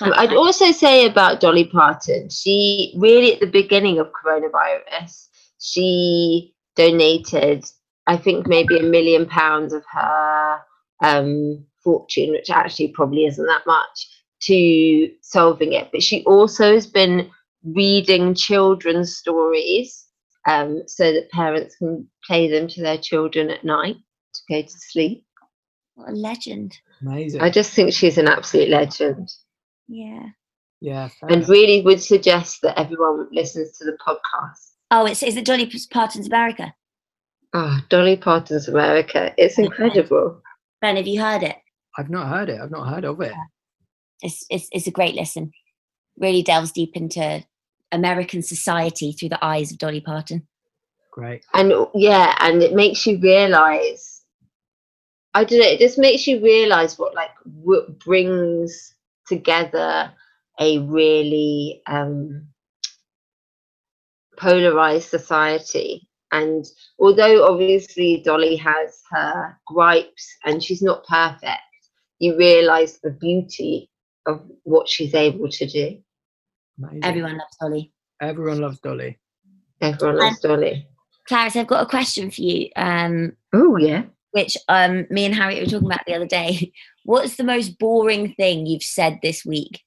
I'd 0.01 0.33
also 0.33 0.73
say 0.73 1.07
about 1.07 1.41
Dolly 1.41 1.67
Parton, 1.67 2.29
she 2.29 2.93
really 2.99 3.35
at 3.35 3.41
the 3.41 3.47
beginning 3.47 4.01
of 4.01 4.09
coronavirus, 4.11 5.29
she 5.61 6.55
donated, 6.75 7.65
I 8.09 8.17
think 8.17 8.49
maybe 8.49 8.79
a 8.79 8.83
million 8.83 9.27
pounds 9.27 9.73
of 9.73 9.85
her 9.93 10.61
um, 11.03 11.65
fortune, 11.83 12.31
which 12.31 12.51
actually 12.51 12.89
probably 12.89 13.27
isn't 13.27 13.47
that 13.47 13.67
much, 13.67 14.09
to 14.43 15.11
solving 15.21 15.73
it. 15.73 15.91
But 15.93 16.03
she 16.03 16.25
also 16.25 16.75
has 16.75 16.87
been 16.87 17.31
reading 17.65 18.35
children's 18.35 19.17
stories 19.17 20.07
um, 20.49 20.83
so 20.87 21.13
that 21.13 21.31
parents 21.31 21.77
can 21.77 22.09
play 22.27 22.51
them 22.51 22.69
to 22.69 22.83
their 22.83 22.99
children 22.99 23.51
at 23.51 23.65
night 23.65 23.97
to 24.35 24.41
go 24.49 24.63
to 24.63 24.69
sleep. 24.69 25.25
What 25.95 26.11
a 26.11 26.13
legend. 26.13 26.77
Amazing. 27.01 27.41
I 27.41 27.51
just 27.51 27.73
think 27.73 27.93
she's 27.93 28.19
an 28.19 28.29
absolute 28.29 28.69
legend. 28.69 29.31
Yeah. 29.89 30.27
yeah. 30.81 31.09
and 31.23 31.33
enough. 31.33 31.49
really 31.49 31.83
would 31.83 32.03
suggest 32.03 32.63
that 32.63 32.79
everyone 32.79 33.29
listens 33.31 33.77
to 33.79 33.85
the 33.85 33.97
podcast. 34.07 34.71
Oh, 34.91 35.07
it's 35.07 35.23
is 35.23 35.37
it 35.37 35.45
Dolly 35.45 35.71
Parton's 35.91 36.27
America? 36.27 36.75
Oh, 37.55 37.79
Dolly 37.89 38.17
Parton's 38.17 38.69
America. 38.69 39.35
It's 39.37 39.59
incredible. 39.59 40.41
Ben, 40.83 40.97
have 40.97 41.07
you 41.07 41.23
heard 41.23 41.45
it? 41.45 41.57
I've 41.97 42.11
not 42.11 42.29
heard 42.29 42.49
it. 42.49 42.61
I've 42.61 42.73
not 42.73 42.93
heard 42.93 43.05
of 43.05 43.21
it. 43.21 43.33
It's, 44.21 44.45
it's, 44.51 44.69
it's 44.73 44.89
a 44.89 44.91
great 44.91 45.15
listen. 45.15 45.53
Really 46.19 46.43
delves 46.43 46.73
deep 46.73 46.97
into 46.97 47.45
American 47.93 48.43
society 48.43 49.13
through 49.13 49.29
the 49.31 49.45
eyes 49.45 49.71
of 49.71 49.79
Dolly 49.79 50.01
Parton. 50.01 50.47
Great. 51.13 51.45
And 51.55 51.73
yeah, 51.95 52.35
and 52.41 52.63
it 52.63 52.75
makes 52.75 53.07
you 53.07 53.21
realize, 53.21 54.23
I 55.35 55.45
don't 55.45 55.61
know, 55.61 55.67
it 55.67 55.79
just 55.79 55.99
makes 55.99 56.27
you 56.27 56.43
realize 56.43 56.99
what 56.99 57.15
like 57.15 57.31
what 57.45 57.99
brings 58.01 58.95
together 59.27 60.11
a 60.59 60.79
really 60.79 61.83
um, 61.87 62.49
polarized 64.39 65.09
society. 65.11 66.09
And 66.33 66.65
although 66.99 67.47
obviously 67.47 68.23
Dolly 68.25 68.57
has 68.57 69.01
her 69.11 69.57
gripes 69.67 70.27
and 70.45 70.63
she's 70.63 70.83
not 70.83 71.07
perfect, 71.07 71.61
you 72.19 72.37
realize 72.39 72.99
the 73.03 73.11
beauty 73.11 73.91
of 74.27 74.41
what 74.65 74.89
she's 74.89 75.15
able 75.15 75.49
to 75.51 75.67
do. 75.67 75.99
Amazing. 76.79 77.05
Everyone 77.05 77.39
loves 77.39 77.57
Dolly. 77.61 77.93
Everyone 78.21 78.61
loves 78.61 78.79
Dolly. 78.81 79.19
Everyone 79.81 80.19
loves 80.19 80.41
Dolly. 80.41 80.87
Clarice, 81.29 81.57
I've 81.57 81.67
got 81.67 81.83
a 81.83 81.87
question 81.89 82.31
for 82.31 82.41
you, 82.41 82.69
um, 82.77 83.37
Oh, 83.53 83.77
yeah. 83.77 84.05
which 84.33 84.57
um, 84.69 85.07
me 85.11 85.25
and 85.27 85.35
Harriet 85.35 85.61
were 85.65 85.71
talking 85.71 85.87
about 85.87 86.05
the 86.07 86.15
other 86.15 86.27
day. 86.27 86.73
What's 87.05 87.37
the 87.37 87.45
most 87.45 87.79
boring 87.79 88.35
thing 88.35 88.65
you've 88.67 88.83
said 88.83 89.19
this 89.23 89.45
week? 89.45 89.81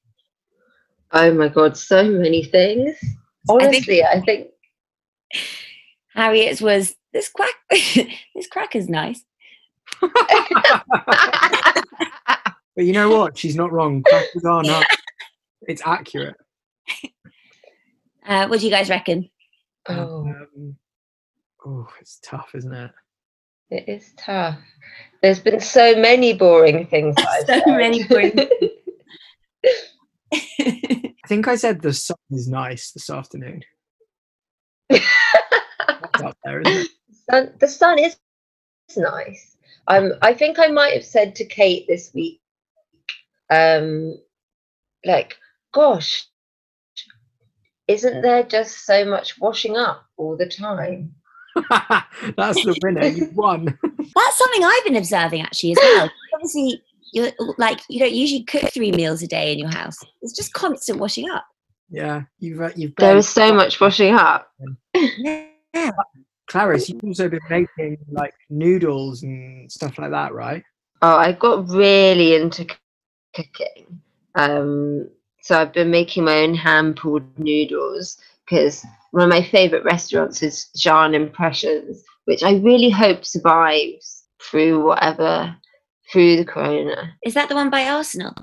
Oh 1.12 1.34
my 1.34 1.48
God, 1.48 1.78
so 1.78 2.04
many 2.04 2.44
things. 2.44 2.96
I 3.04 3.06
think- 3.06 3.64
Honestly, 3.64 4.04
I 4.04 4.22
think 4.22 4.48
Harriet's 6.15 6.62
was 6.62 6.95
this 7.13 7.29
crack. 7.29 7.53
this 7.69 8.48
cracker's 8.50 8.89
nice. 8.89 9.24
But 12.75 12.84
you 12.84 12.91
know 12.91 13.10
what? 13.10 13.38
She's 13.38 13.55
not 13.55 13.72
wrong. 13.72 14.03
Crackers 14.03 14.43
are 14.43 14.62
not. 14.62 14.86
It's 15.62 15.81
accurate. 15.86 16.36
Uh, 18.27 18.48
what 18.48 18.60
do 18.60 18.65
you 18.65 18.72
guys 18.72 18.89
reckon? 18.89 19.29
oh, 19.88 20.25
Um, 20.25 20.75
oh, 21.63 21.88
it's 22.01 22.19
tough, 22.24 22.55
isn't 22.55 22.74
it? 22.74 22.89
it 23.69 23.88
is 23.88 24.13
tough. 24.17 24.57
There's 25.22 25.39
been 25.39 25.60
so 25.60 25.95
many 25.95 26.34
boring 26.34 26.88
things. 26.88 27.13
that 27.17 27.27
I've 27.27 27.63
So 27.63 27.72
many 27.77 28.03
boring 28.05 28.34
I 30.34 31.27
think 31.27 31.48
I 31.48 31.55
said 31.55 31.84
the 31.84 31.93
sun 31.93 32.17
is 32.31 32.48
nice 32.48 32.89
this 32.93 33.12
afternoon. 33.12 33.62
That's 36.17 36.31
up 36.31 36.38
there, 36.43 36.62
isn't 36.62 36.86
it? 36.86 36.91
sun, 37.29 37.53
the 37.60 37.67
sun 37.67 38.00
is 38.00 38.17
nice. 38.98 39.57
Um, 39.88 40.13
I 40.22 40.34
think 40.34 40.60
I 40.60 40.67
might 40.67 40.93
have 40.93 41.05
said 41.05 41.36
to 41.36 41.45
Kate 41.45 41.86
this 41.88 42.12
week, 42.13 42.41
um, 43.50 44.17
like, 45.05 45.38
gosh, 45.74 46.25
isn't 47.88 48.22
there 48.22 48.43
just 48.43 48.86
so 48.86 49.05
much 49.05 49.39
washing 49.39 49.77
up 49.77 50.05
all 50.17 50.36
the 50.36 50.48
time? 50.48 51.13
That's 51.69 52.63
the 52.63 52.77
winner. 52.84 53.05
You've 53.05 53.36
won. 53.36 53.65
That's 53.84 54.38
something 54.38 54.63
I've 54.63 54.84
been 54.84 54.95
observing 54.95 55.41
actually 55.41 55.74
as 55.74 55.77
well. 55.81 56.10
Obviously, 56.34 56.81
you're 57.13 57.31
like 57.57 57.79
you 57.89 58.00
don't 58.00 58.13
usually 58.13 58.43
cook 58.43 58.74
three 58.74 58.91
meals 58.91 59.22
a 59.22 59.27
day 59.27 59.53
in 59.53 59.60
your 59.60 59.69
house. 59.69 59.98
It's 60.22 60.36
just 60.36 60.53
constant 60.53 61.00
washing 61.00 61.29
up. 61.29 61.45
Yeah, 61.89 62.24
you've 62.39 62.60
uh, 62.60 62.72
you've. 62.75 62.95
There 62.98 63.07
barely- 63.10 63.19
is 63.19 63.29
so 63.29 63.53
much 63.53 63.79
washing 63.79 64.15
up. 64.15 64.51
Yeah. 65.75 65.91
Clarice, 66.48 66.89
you've 66.89 67.03
also 67.03 67.27
been 67.27 67.39
making 67.50 67.98
like 68.10 68.34
noodles 68.50 69.24
and 69.24 69.70
stuff 69.72 69.98
like 69.98 70.12
that, 70.12 70.34
right? 70.34 70.63
Oh, 71.01 71.17
I 71.17 71.34
got 71.34 71.67
really 71.67 72.36
into 72.36 72.63
c- 72.63 72.70
cooking. 73.36 74.01
Um, 74.36 75.10
so 75.41 75.60
I've 75.60 75.74
been 75.74 75.91
making 75.91 76.24
my 76.24 76.38
own 76.39 76.55
hand 76.55 76.96
pulled 76.96 77.38
noodles 77.38 78.17
because 78.46 78.86
one 79.12 79.24
of 79.24 79.29
my 79.29 79.41
favorite 79.41 79.84
restaurants 79.84 80.41
is 80.44 80.70
Xi'an 80.77 81.13
Impressions, 81.13 82.03
which 82.25 82.44
I 82.44 82.53
really 82.55 82.89
hope 82.89 83.25
survives 83.25 84.24
through 84.41 84.84
whatever 84.84 85.55
through 86.12 86.38
the 86.38 86.46
corona. 86.46 87.13
Is 87.25 87.34
that 87.34 87.50
the 87.50 87.55
one 87.55 87.70
by 87.70 87.89
Arsenal? 87.89 88.34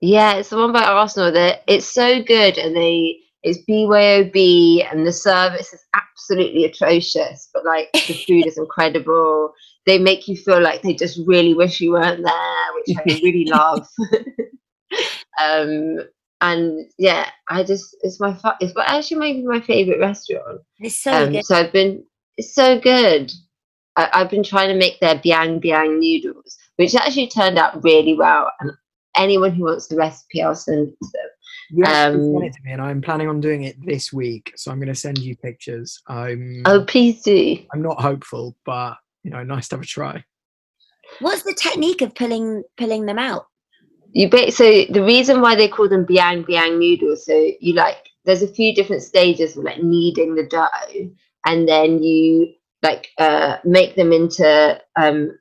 Yeah, 0.00 0.34
it's 0.34 0.48
the 0.48 0.56
one 0.56 0.72
by 0.72 0.84
Arsenal. 0.84 1.30
That 1.32 1.62
it's 1.66 1.86
so 1.86 2.22
good, 2.22 2.56
and 2.56 2.74
they 2.74 3.18
it's 3.42 3.58
BYOB, 3.68 4.90
and 4.90 5.06
the 5.06 5.12
service 5.12 5.72
is 5.72 5.82
absolutely 5.94 6.64
atrocious. 6.64 7.48
But 7.52 7.64
like 7.64 7.90
the 7.92 8.14
food 8.26 8.46
is 8.46 8.58
incredible. 8.58 9.52
They 9.86 9.98
make 9.98 10.28
you 10.28 10.36
feel 10.36 10.60
like 10.60 10.82
they 10.82 10.94
just 10.94 11.20
really 11.26 11.54
wish 11.54 11.80
you 11.80 11.92
weren't 11.92 12.22
there, 12.24 12.66
which 12.74 12.96
I 12.98 13.02
really 13.22 13.46
love. 13.46 13.86
um, 15.42 15.98
and 16.40 16.90
yeah, 16.98 17.30
I 17.48 17.62
just 17.64 17.96
it's 18.02 18.20
my 18.20 18.34
fa- 18.34 18.56
it's 18.60 18.72
actually 18.78 19.18
maybe 19.18 19.42
my 19.42 19.60
favorite 19.60 20.00
restaurant. 20.00 20.60
It's 20.78 20.98
so 21.02 21.24
Um, 21.24 21.32
good. 21.32 21.44
so 21.44 21.56
I've 21.56 21.72
been 21.72 22.04
it's 22.36 22.54
so 22.54 22.78
good. 22.80 23.30
I, 23.96 24.08
I've 24.14 24.30
been 24.30 24.42
trying 24.42 24.68
to 24.68 24.74
make 24.78 25.00
their 25.00 25.16
biang 25.16 25.62
biang 25.62 25.98
noodles, 25.98 26.56
which 26.76 26.94
actually 26.94 27.28
turned 27.28 27.58
out 27.58 27.82
really 27.84 28.14
well. 28.14 28.50
And 28.60 28.70
anyone 29.16 29.52
who 29.52 29.64
wants 29.64 29.88
the 29.88 29.96
recipe, 29.96 30.42
I'll 30.42 30.54
send 30.54 30.88
it 30.88 30.94
to 31.02 31.08
them. 31.12 31.30
You 31.72 31.84
actually 31.84 32.20
Um, 32.20 32.32
sent 32.32 32.44
it 32.44 32.52
to 32.54 32.58
me, 32.64 32.72
and 32.72 32.82
I'm 32.82 33.00
planning 33.00 33.28
on 33.28 33.40
doing 33.40 33.64
it 33.64 33.76
this 33.84 34.12
week. 34.12 34.52
So 34.56 34.70
I'm 34.70 34.78
going 34.78 34.88
to 34.88 34.94
send 34.94 35.18
you 35.18 35.36
pictures. 35.36 36.00
I'm 36.08 36.62
Oh, 36.66 36.84
please 36.84 37.22
do. 37.22 37.58
I'm 37.72 37.82
not 37.82 38.00
hopeful, 38.00 38.56
but 38.64 38.96
you 39.22 39.30
know, 39.30 39.42
nice 39.42 39.68
to 39.68 39.76
have 39.76 39.82
a 39.82 39.86
try. 39.86 40.24
What's 41.20 41.42
the 41.42 41.54
technique 41.54 42.02
of 42.02 42.14
pulling 42.14 42.62
pulling 42.76 43.06
them 43.06 43.18
out? 43.18 43.46
You 44.12 44.28
ba- 44.28 44.50
so 44.50 44.64
the 44.90 45.04
reason 45.04 45.40
why 45.40 45.54
they 45.54 45.68
call 45.68 45.88
them 45.88 46.06
biang 46.06 46.44
biang 46.44 46.78
noodles, 46.78 47.26
so 47.26 47.50
you 47.60 47.74
like 47.74 47.98
there's 48.24 48.42
a 48.42 48.48
few 48.48 48.74
different 48.74 49.02
stages 49.02 49.56
of 49.56 49.64
like 49.64 49.82
kneading 49.82 50.34
the 50.34 50.46
dough, 50.46 51.10
and 51.46 51.68
then 51.68 52.02
you 52.02 52.52
like 52.82 53.08
uh 53.18 53.58
make 53.64 53.94
them 53.94 54.12
into 54.12 54.80
um 54.96 55.38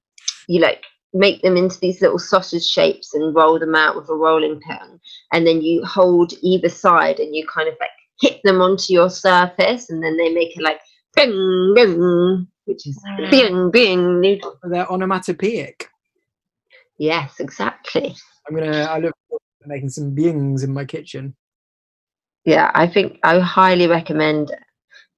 you 0.48 0.60
like 0.60 0.84
make 1.14 1.42
them 1.42 1.58
into 1.58 1.80
these 1.80 2.02
little 2.02 2.20
sausage 2.20 2.66
shapes 2.66 3.14
and 3.16 3.36
roll 3.36 3.58
them 3.58 3.74
out 3.74 3.96
with 3.96 4.10
a 4.10 4.14
rolling 4.14 4.60
pin, 4.60 4.99
and 5.34 5.46
then 5.46 5.62
you 5.62 5.84
hold 5.86 6.34
either 6.42 6.70
side 6.70 7.20
and 7.20 7.36
you 7.36 7.46
kind 7.48 7.68
of 7.68 7.76
like 7.80 7.90
hit 8.20 8.42
them 8.44 8.62
onto 8.62 8.94
your 8.94 9.10
surface, 9.10 9.90
and 9.90 10.04
then 10.04 10.18
they 10.18 10.34
make 10.34 10.56
it 10.58 10.62
like 10.64 10.80
bing 11.16 11.74
bing, 11.76 12.48
which 12.66 12.88
is 12.88 13.00
bing 13.30 13.72
bing 13.72 14.22
noodle. 14.22 14.58
They're 14.64 14.92
onomatopoeic. 14.92 15.88
Yes, 16.98 17.40
exactly. 17.40 18.16
I'm 18.48 18.56
gonna. 18.56 18.84
I 18.84 19.00
look 19.00 19.16
forward 19.28 19.42
to 19.64 19.68
making 19.68 19.90
some 19.90 20.14
bings 20.16 20.64
in 20.64 20.74
my 20.74 20.86
kitchen. 20.86 21.36
yeah 22.46 22.72
i 22.74 22.88
think 22.88 23.20
i 23.24 23.38
highly 23.38 23.86
recommend 23.86 24.50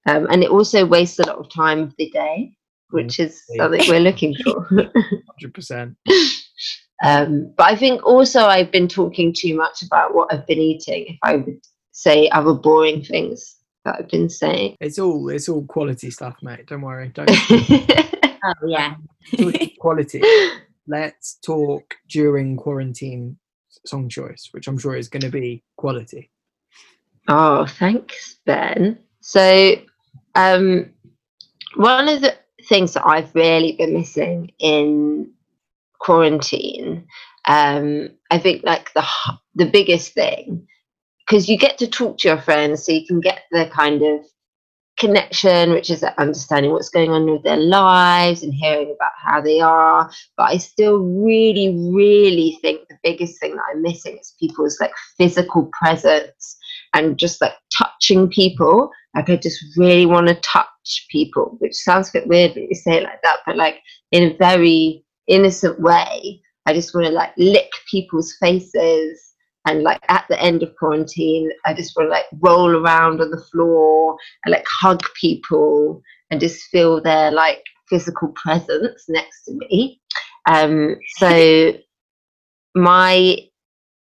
um, 0.08 0.28
and 0.32 0.44
it 0.44 0.50
also 0.50 0.86
wastes 0.86 1.20
a 1.20 1.28
lot 1.28 1.38
of 1.38 1.50
time 1.50 1.80
of 1.80 1.96
the 1.98 2.10
day, 2.10 2.56
which 2.90 3.20
is 3.20 3.44
something 3.56 3.82
we're 3.88 4.00
looking 4.00 4.36
for. 4.44 4.66
100%. 5.44 5.96
Um, 7.04 7.52
but 7.58 7.68
I 7.68 7.76
think 7.76 8.06
also 8.06 8.42
I've 8.42 8.72
been 8.72 8.88
talking 8.88 9.34
too 9.34 9.56
much 9.56 9.82
about 9.82 10.14
what 10.14 10.32
I've 10.32 10.46
been 10.46 10.60
eating. 10.60 11.06
If 11.08 11.18
I 11.24 11.38
would 11.38 11.60
say 11.92 12.30
other 12.30 12.54
boring 12.54 13.04
things 13.04 13.56
that 13.86 13.96
I've 14.00 14.10
been 14.10 14.30
saying. 14.30 14.76
It's 14.80 15.00
all 15.00 15.30
it's 15.30 15.50
all 15.50 15.66
quality 15.66 16.12
stuff, 16.12 16.38
mate. 16.42 16.68
Don't 16.68 16.82
worry. 16.82 17.10
Don't 17.10 17.30
Oh 18.44 18.54
yeah. 18.66 18.96
quality. 19.80 20.22
Let's 20.88 21.36
talk 21.46 21.96
during 22.10 22.58
quarantine 22.58 23.38
song 23.86 24.10
choice, 24.10 24.50
which 24.52 24.68
I'm 24.68 24.78
sure 24.78 24.96
is 24.96 25.10
going 25.10 25.22
to 25.22 25.30
be 25.30 25.64
quality. 25.78 26.32
oh, 27.28 27.66
thanks, 27.66 28.38
Ben. 28.46 28.98
So, 29.22 29.76
um, 30.36 30.90
one 31.76 32.10
of 32.10 32.22
the 32.22 32.36
things 32.68 32.94
that 32.94 33.06
I've 33.06 33.34
really 33.36 33.74
been 33.74 33.94
missing 33.94 34.52
in 34.60 35.32
quarantine, 36.02 37.06
um, 37.48 38.10
I 38.30 38.38
think 38.40 38.64
like 38.64 38.94
the 38.94 39.06
the 39.56 39.66
biggest 39.66 40.14
thing, 40.14 40.68
because 41.26 41.48
you 41.48 41.58
get 41.58 41.78
to 41.80 41.88
talk 41.88 42.18
to 42.20 42.28
your 42.28 42.42
friends, 42.42 42.86
so 42.86 42.92
you 42.92 43.06
can 43.06 43.20
get 43.20 43.44
the 43.52 43.70
kind 43.74 44.02
of 44.02 44.26
connection, 45.00 45.72
which 45.72 45.90
is 45.90 46.04
understanding 46.04 46.72
what's 46.72 46.90
going 46.90 47.10
on 47.10 47.26
with 47.30 47.44
their 47.44 47.58
lives 47.58 48.44
and 48.44 48.54
hearing 48.54 48.94
about 48.96 49.12
how 49.18 49.42
they 49.42 49.60
are. 49.60 50.12
But 50.38 50.44
I 50.44 50.58
still 50.58 50.98
really, 50.98 51.76
really 51.92 52.60
think 52.62 52.88
the 52.88 52.98
biggest 53.04 53.40
thing 53.40 53.56
that 53.56 53.64
I'm 53.72 53.82
missing 53.82 54.18
is 54.20 54.36
people's 54.40 54.78
like 54.80 54.92
physical 55.18 55.72
presence 55.80 56.58
and 56.94 57.18
just 57.18 57.42
like 57.42 57.54
touching 57.76 58.30
people. 58.30 58.92
Like 59.16 59.30
I 59.30 59.38
just 59.38 59.64
really 59.78 60.06
want 60.06 60.28
to 60.28 60.36
touch 60.36 61.08
people, 61.10 61.56
which 61.60 61.76
sounds 61.76 62.10
a 62.10 62.20
bit 62.20 62.28
weird 62.28 62.54
when 62.54 62.68
you 62.70 62.76
say 62.76 62.98
it 62.98 63.04
like 63.04 63.22
that, 63.24 63.38
but 63.46 63.56
like 63.56 63.80
in 64.12 64.32
a 64.32 64.38
very 64.38 65.04
innocent 65.28 65.80
way. 65.80 66.42
I 66.66 66.74
just 66.74 66.94
want 66.94 67.08
to 67.08 67.12
like 67.12 67.34
lick 67.38 67.72
people's 67.90 68.36
faces 68.40 69.32
and 69.68 69.84
like 69.84 70.02
at 70.10 70.26
the 70.28 70.42
end 70.42 70.64
of 70.64 70.76
quarantine, 70.78 71.52
I 71.66 71.74
just 71.74 71.96
want 71.96 72.08
to 72.08 72.12
like 72.12 72.26
roll 72.40 72.76
around 72.76 73.22
on 73.22 73.30
the 73.30 73.44
floor 73.52 74.18
and 74.44 74.52
like 74.52 74.66
hug 74.68 75.04
people 75.20 76.02
and 76.30 76.40
just 76.40 76.64
feel 76.70 77.02
their 77.02 77.32
like 77.32 77.64
physical 77.88 78.30
presence 78.30 79.06
next 79.08 79.44
to 79.46 79.54
me. 79.54 80.02
Um, 80.50 80.96
so 81.18 81.74
my 82.76 83.38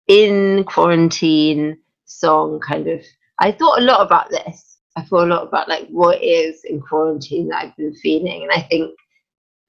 in 0.07 0.63
quarantine 0.63 1.77
song 2.05 2.59
kind 2.59 2.87
of 2.87 3.01
I 3.39 3.51
thought 3.51 3.79
a 3.79 3.83
lot 3.83 4.05
about 4.05 4.29
this. 4.29 4.77
I 4.95 5.03
thought 5.03 5.25
a 5.25 5.33
lot 5.33 5.47
about 5.47 5.69
like 5.69 5.87
what 5.89 6.23
is 6.23 6.63
in 6.65 6.81
quarantine 6.81 7.49
that 7.49 7.65
I've 7.65 7.75
been 7.77 7.93
feeling. 7.95 8.43
And 8.43 8.51
I 8.51 8.61
think 8.67 8.91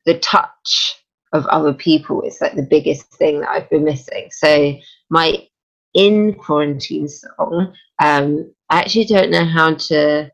the 0.06 0.18
touch 0.20 0.97
of 1.32 1.46
other 1.46 1.72
people 1.72 2.22
is 2.22 2.40
like 2.40 2.54
the 2.54 2.62
biggest 2.62 3.12
thing 3.14 3.40
that 3.40 3.50
I've 3.50 3.70
been 3.70 3.84
missing. 3.84 4.28
So 4.30 4.74
my 5.10 5.46
in 5.94 6.34
quarantine 6.34 7.08
song, 7.08 7.74
um, 8.02 8.52
I 8.70 8.80
actually 8.80 9.06
don't 9.06 9.30
know 9.30 9.44
how 9.44 9.74
to 9.74 10.30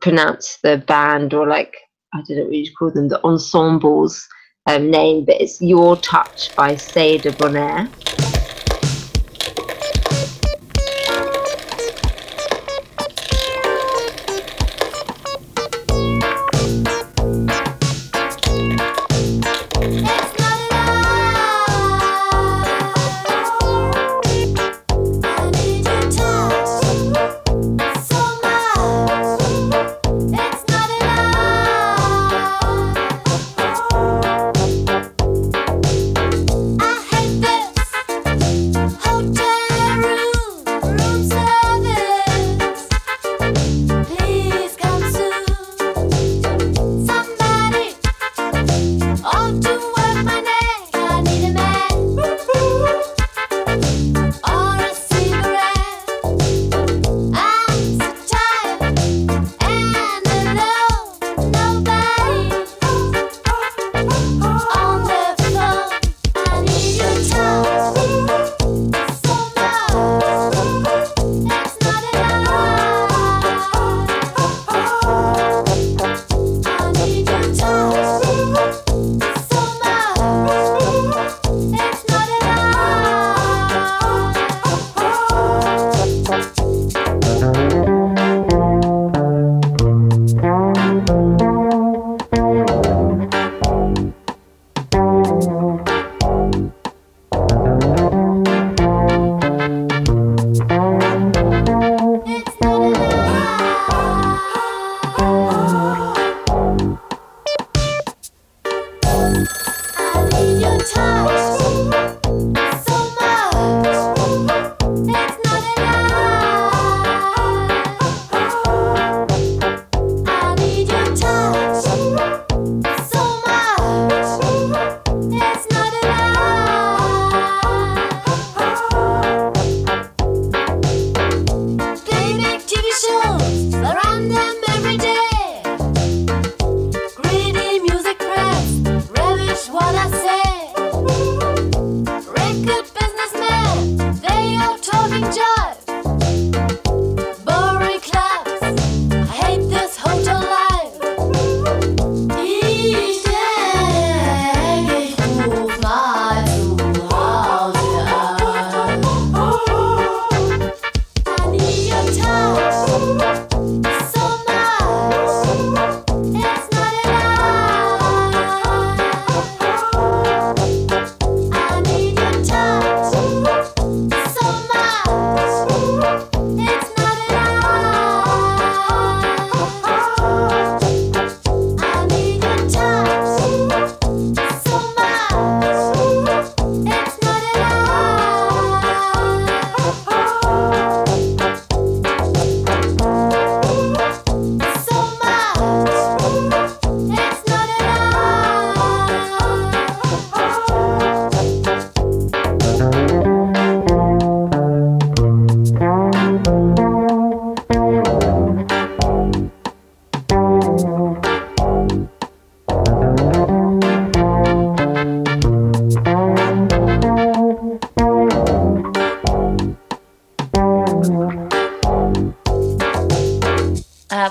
pronounce 0.00 0.58
the 0.62 0.78
band 0.78 1.34
or 1.34 1.46
like 1.46 1.76
I 2.14 2.22
don't 2.22 2.38
know 2.38 2.44
what 2.44 2.54
you 2.54 2.74
call 2.74 2.90
them, 2.90 3.08
the 3.08 3.22
ensembles 3.22 4.26
um, 4.66 4.90
name, 4.90 5.24
but 5.24 5.40
it's 5.40 5.60
Your 5.60 5.96
Touch 5.96 6.54
by 6.56 6.74
de 6.74 7.30
Bonaire. 7.32 8.37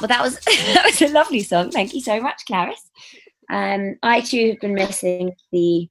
Well, 0.08 0.18
that 0.18 0.24
was 0.24 0.40
that 0.74 0.86
was 0.86 1.02
a 1.02 1.14
lovely 1.14 1.42
song. 1.42 1.72
Thank 1.72 1.94
you 1.94 2.02
so 2.02 2.20
much, 2.22 2.46
Clarice. 2.46 2.90
Um, 3.50 3.96
I 4.04 4.22
too 4.22 4.52
have 4.52 4.60
been 4.60 4.74
missing 4.74 5.34
the 5.52 5.90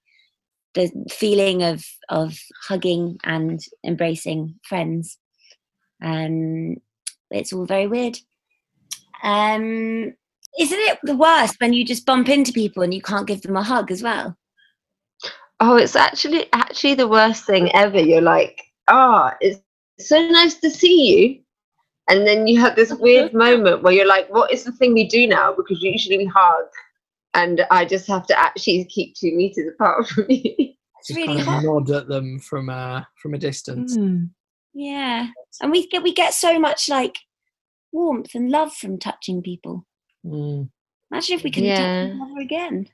the 0.74 0.90
feeling 1.11 1.62
of 1.62 1.85
of 2.09 2.38
hugging 2.62 3.18
and 3.24 3.61
embracing 3.85 4.57
friends. 4.62 5.18
Um, 6.02 6.76
it's 7.31 7.52
all 7.52 7.66
very 7.66 7.87
weird. 7.87 8.18
Um, 9.22 10.14
isn't 10.59 10.79
it 10.79 10.98
the 11.02 11.16
worst 11.16 11.57
when 11.59 11.72
you 11.72 11.85
just 11.85 12.07
bump 12.07 12.29
into 12.29 12.52
people 12.52 12.83
and 12.83 12.94
you 12.94 13.02
can't 13.02 13.26
give 13.26 13.42
them 13.42 13.57
a 13.57 13.62
hug 13.62 13.90
as 13.90 14.02
well? 14.02 14.37
Oh, 15.59 15.76
it's 15.76 15.96
actually 15.96 16.46
actually 16.52 16.94
the 16.94 17.09
worst 17.09 17.44
thing 17.44 17.74
ever. 17.74 17.98
You're 17.98 18.20
like, 18.20 18.62
ah, 18.88 19.35
it's 19.40 19.61
so 19.98 20.20
nice 20.29 20.55
to 20.57 20.70
see 20.70 21.11
you. 21.11 21.42
And 22.09 22.27
then 22.27 22.47
you 22.47 22.61
have 22.61 22.77
this 22.77 22.92
weird 22.95 23.33
moment 23.45 23.83
where 23.83 23.92
you're 23.92 24.07
like, 24.07 24.29
what 24.33 24.53
is 24.53 24.64
the 24.64 24.73
thing 24.73 24.95
we 24.95 25.09
do 25.09 25.27
now? 25.27 25.53
Because 25.55 25.83
usually 25.83 26.19
we 26.19 26.27
hug. 26.27 26.66
And 27.35 27.66
I 27.71 27.85
just 27.85 28.07
have 28.09 28.27
to 28.29 28.38
actually 28.38 28.85
keep 28.87 29.14
two 29.14 29.35
meters 29.35 29.73
apart 29.75 30.09
from 30.09 30.27
you. 30.29 30.55
It's 30.59 31.09
Just 31.09 31.16
really 31.16 31.37
kind 31.37 31.40
hot. 31.49 31.59
of 31.59 31.64
nod 31.64 31.90
at 31.90 32.09
them 32.09 32.38
from 32.40 32.69
uh, 32.71 33.03
from 33.23 33.35
a 33.35 33.38
distance. 33.38 33.97
Yeah, 34.73 35.29
and 35.61 35.71
we 35.71 35.87
get 35.87 36.03
we 36.03 36.12
get 36.14 36.33
so 36.35 36.59
much 36.59 36.88
like 36.88 37.16
warmth 37.92 38.35
and 38.35 38.51
love 38.51 38.73
from 38.75 38.99
touching 38.99 39.42
people. 39.42 39.85
Mm, 40.25 40.69
Imagine 41.11 41.37
if 41.38 41.45
we 41.45 41.51
could 41.51 41.64
touch 41.64 41.79
each 42.09 42.21
other 42.21 42.40
again. 42.40 42.88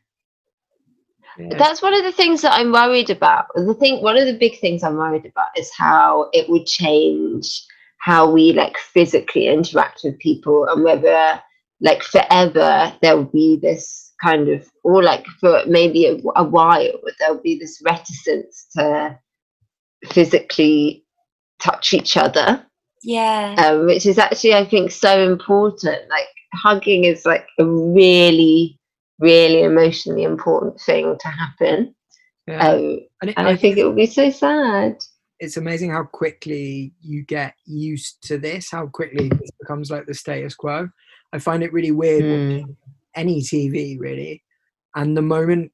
yeah. 1.39 1.57
That's 1.59 1.81
one 1.81 1.95
of 1.95 2.03
the 2.03 2.13
things 2.13 2.43
that 2.43 2.53
I'm 2.53 2.73
worried 2.73 3.11
about. 3.11 3.47
The 3.55 3.75
thing, 3.75 4.03
one 4.03 4.17
of 4.19 4.27
the 4.27 4.37
big 4.37 4.59
things 4.61 4.83
I'm 4.83 4.97
worried 4.97 5.25
about 5.27 5.57
is 5.57 5.71
how 5.77 6.29
it 6.33 6.49
would 6.51 6.67
change 6.67 7.65
how 8.03 8.29
we 8.31 8.53
like 8.53 8.77
physically 8.79 9.47
interact 9.47 10.01
with 10.05 10.19
people, 10.19 10.67
and 10.69 10.83
whether 10.83 11.41
like 11.81 12.03
forever 12.03 12.93
there 13.01 13.17
will 13.17 13.25
be 13.25 13.59
this 13.63 14.13
kind 14.23 14.49
of, 14.49 14.69
or 14.85 15.03
like 15.03 15.27
for 15.41 15.63
maybe 15.67 16.07
a, 16.07 16.17
a 16.37 16.45
while, 16.45 16.93
there'll 17.19 17.41
be 17.43 17.59
this 17.59 17.81
reticence 17.85 18.67
to 18.77 19.19
physically 20.07 21.05
touch 21.61 21.93
each 21.93 22.17
other, 22.17 22.65
Yeah, 23.03 23.55
um, 23.59 23.87
which 23.87 24.07
is 24.07 24.19
actually 24.19 24.55
I 24.55 24.65
think 24.65 24.91
so 24.91 25.23
important. 25.33 26.09
Like 26.09 26.27
hugging 26.55 27.05
is 27.05 27.25
like 27.25 27.47
a 27.59 27.65
really, 27.65 28.79
really 29.21 29.63
emotionally 29.63 30.25
important 30.25 30.81
thing 30.81 31.17
to 31.21 31.29
happen. 31.29 31.95
yeah. 32.49 32.69
Um, 32.69 33.01
and 33.21 33.31
it, 33.31 33.35
and 33.37 33.47
I 33.47 33.57
think 33.57 33.77
it 33.79 33.85
would 33.87 33.97
be 33.97 34.07
so 34.07 34.31
sad. 34.31 34.97
It's 35.43 35.57
amazing 35.57 35.91
how 35.91 36.05
quickly 36.05 36.93
you 37.01 37.25
get 37.25 37.55
used 37.67 38.23
to 38.23 38.39
this, 38.39 38.71
how 38.71 38.87
quickly 38.87 39.29
this 39.29 39.51
becomes 39.61 39.91
like 39.91 40.07
the 40.07 40.15
status 40.15 40.55
quo. 40.55 40.89
I 41.33 41.41
find 41.41 41.65
it 41.65 41.73
really 41.73 41.91
weird 41.91 42.23
Mm. 42.23 42.77
any 43.17 43.41
TV, 43.43 43.99
really. 43.99 44.41
And 44.95 45.17
the 45.17 45.23
moment 45.23 45.73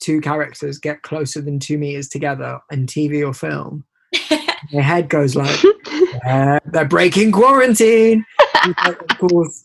two 0.00 0.22
characters 0.22 0.78
get 0.78 1.02
closer 1.02 1.42
than 1.42 1.58
two 1.58 1.76
meters 1.76 2.08
together 2.08 2.60
in 2.72 2.86
TV 2.86 3.22
or 3.22 3.34
film, 3.34 3.84
my 4.72 4.80
head 4.80 5.10
goes 5.10 5.36
like, 5.36 5.58
"Uh, 6.26 6.58
they're 6.72 6.86
breaking 6.88 7.32
quarantine. 7.32 8.24
Of 8.86 9.18
course, 9.18 9.64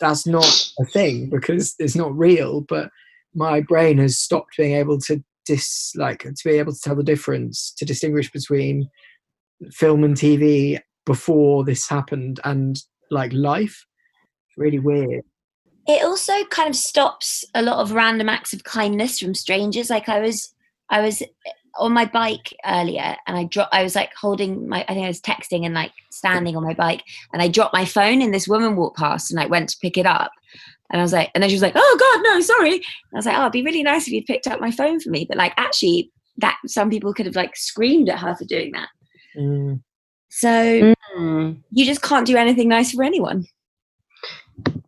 that's 0.00 0.26
not 0.26 0.72
a 0.80 0.86
thing 0.86 1.28
because 1.28 1.74
it's 1.78 1.96
not 1.96 2.16
real. 2.16 2.62
But 2.62 2.90
my 3.34 3.60
brain 3.60 3.98
has 3.98 4.18
stopped 4.18 4.56
being 4.56 4.74
able 4.74 4.98
to 5.00 5.22
dis 5.46 5.92
like 5.96 6.20
to 6.20 6.44
be 6.44 6.56
able 6.56 6.72
to 6.72 6.80
tell 6.80 6.96
the 6.96 7.02
difference 7.02 7.72
to 7.76 7.84
distinguish 7.84 8.30
between 8.30 8.88
film 9.70 10.04
and 10.04 10.16
TV 10.16 10.78
before 11.04 11.64
this 11.64 11.88
happened 11.88 12.40
and 12.44 12.82
like 13.10 13.32
life. 13.32 13.86
It's 14.48 14.58
really 14.58 14.80
weird. 14.80 15.24
it 15.86 16.04
also 16.04 16.44
kind 16.46 16.68
of 16.68 16.76
stops 16.76 17.44
a 17.54 17.62
lot 17.62 17.78
of 17.78 17.92
random 17.92 18.28
acts 18.28 18.52
of 18.52 18.64
kindness 18.64 19.20
from 19.20 19.34
strangers. 19.34 19.88
Like 19.88 20.08
I 20.08 20.20
was, 20.20 20.52
I 20.90 21.00
was 21.00 21.22
on 21.78 21.92
my 21.92 22.06
bike 22.06 22.54
earlier, 22.64 23.16
and 23.26 23.36
I 23.36 23.44
dropped. 23.44 23.74
I 23.74 23.82
was 23.82 23.94
like 23.94 24.12
holding 24.14 24.68
my. 24.68 24.84
I 24.88 24.94
think 24.94 25.04
I 25.04 25.08
was 25.08 25.20
texting 25.20 25.64
and 25.64 25.74
like 25.74 25.92
standing 26.10 26.56
on 26.56 26.64
my 26.64 26.74
bike, 26.74 27.02
and 27.32 27.40
I 27.40 27.48
dropped 27.48 27.74
my 27.74 27.84
phone, 27.84 28.22
and 28.22 28.34
this 28.34 28.48
woman 28.48 28.76
walked 28.76 28.98
past, 28.98 29.30
and 29.30 29.38
I 29.40 29.46
went 29.46 29.68
to 29.70 29.78
pick 29.80 29.96
it 29.96 30.06
up, 30.06 30.32
and 30.90 31.00
I 31.00 31.04
was 31.04 31.12
like, 31.12 31.30
and 31.34 31.42
then 31.42 31.50
she 31.50 31.56
was 31.56 31.62
like, 31.62 31.74
"Oh 31.76 31.96
God, 31.98 32.22
no, 32.22 32.40
sorry." 32.40 32.74
And 32.74 32.82
I 33.14 33.16
was 33.16 33.26
like, 33.26 33.36
"Oh, 33.36 33.42
it'd 33.42 33.52
be 33.52 33.62
really 33.62 33.82
nice 33.82 34.06
if 34.06 34.12
you'd 34.12 34.26
picked 34.26 34.46
up 34.46 34.60
my 34.60 34.70
phone 34.70 35.00
for 35.00 35.10
me," 35.10 35.26
but 35.28 35.36
like 35.38 35.52
actually, 35.56 36.10
that 36.38 36.56
some 36.66 36.90
people 36.90 37.12
could 37.14 37.26
have 37.26 37.36
like 37.36 37.56
screamed 37.56 38.08
at 38.08 38.18
her 38.18 38.34
for 38.34 38.44
doing 38.44 38.72
that. 38.72 38.88
Mm. 39.38 39.80
So 40.28 40.94
Mm. 41.16 41.62
you 41.70 41.86
just 41.86 42.02
can't 42.02 42.26
do 42.26 42.36
anything 42.36 42.68
nice 42.68 42.92
for 42.92 43.02
anyone. 43.02 43.46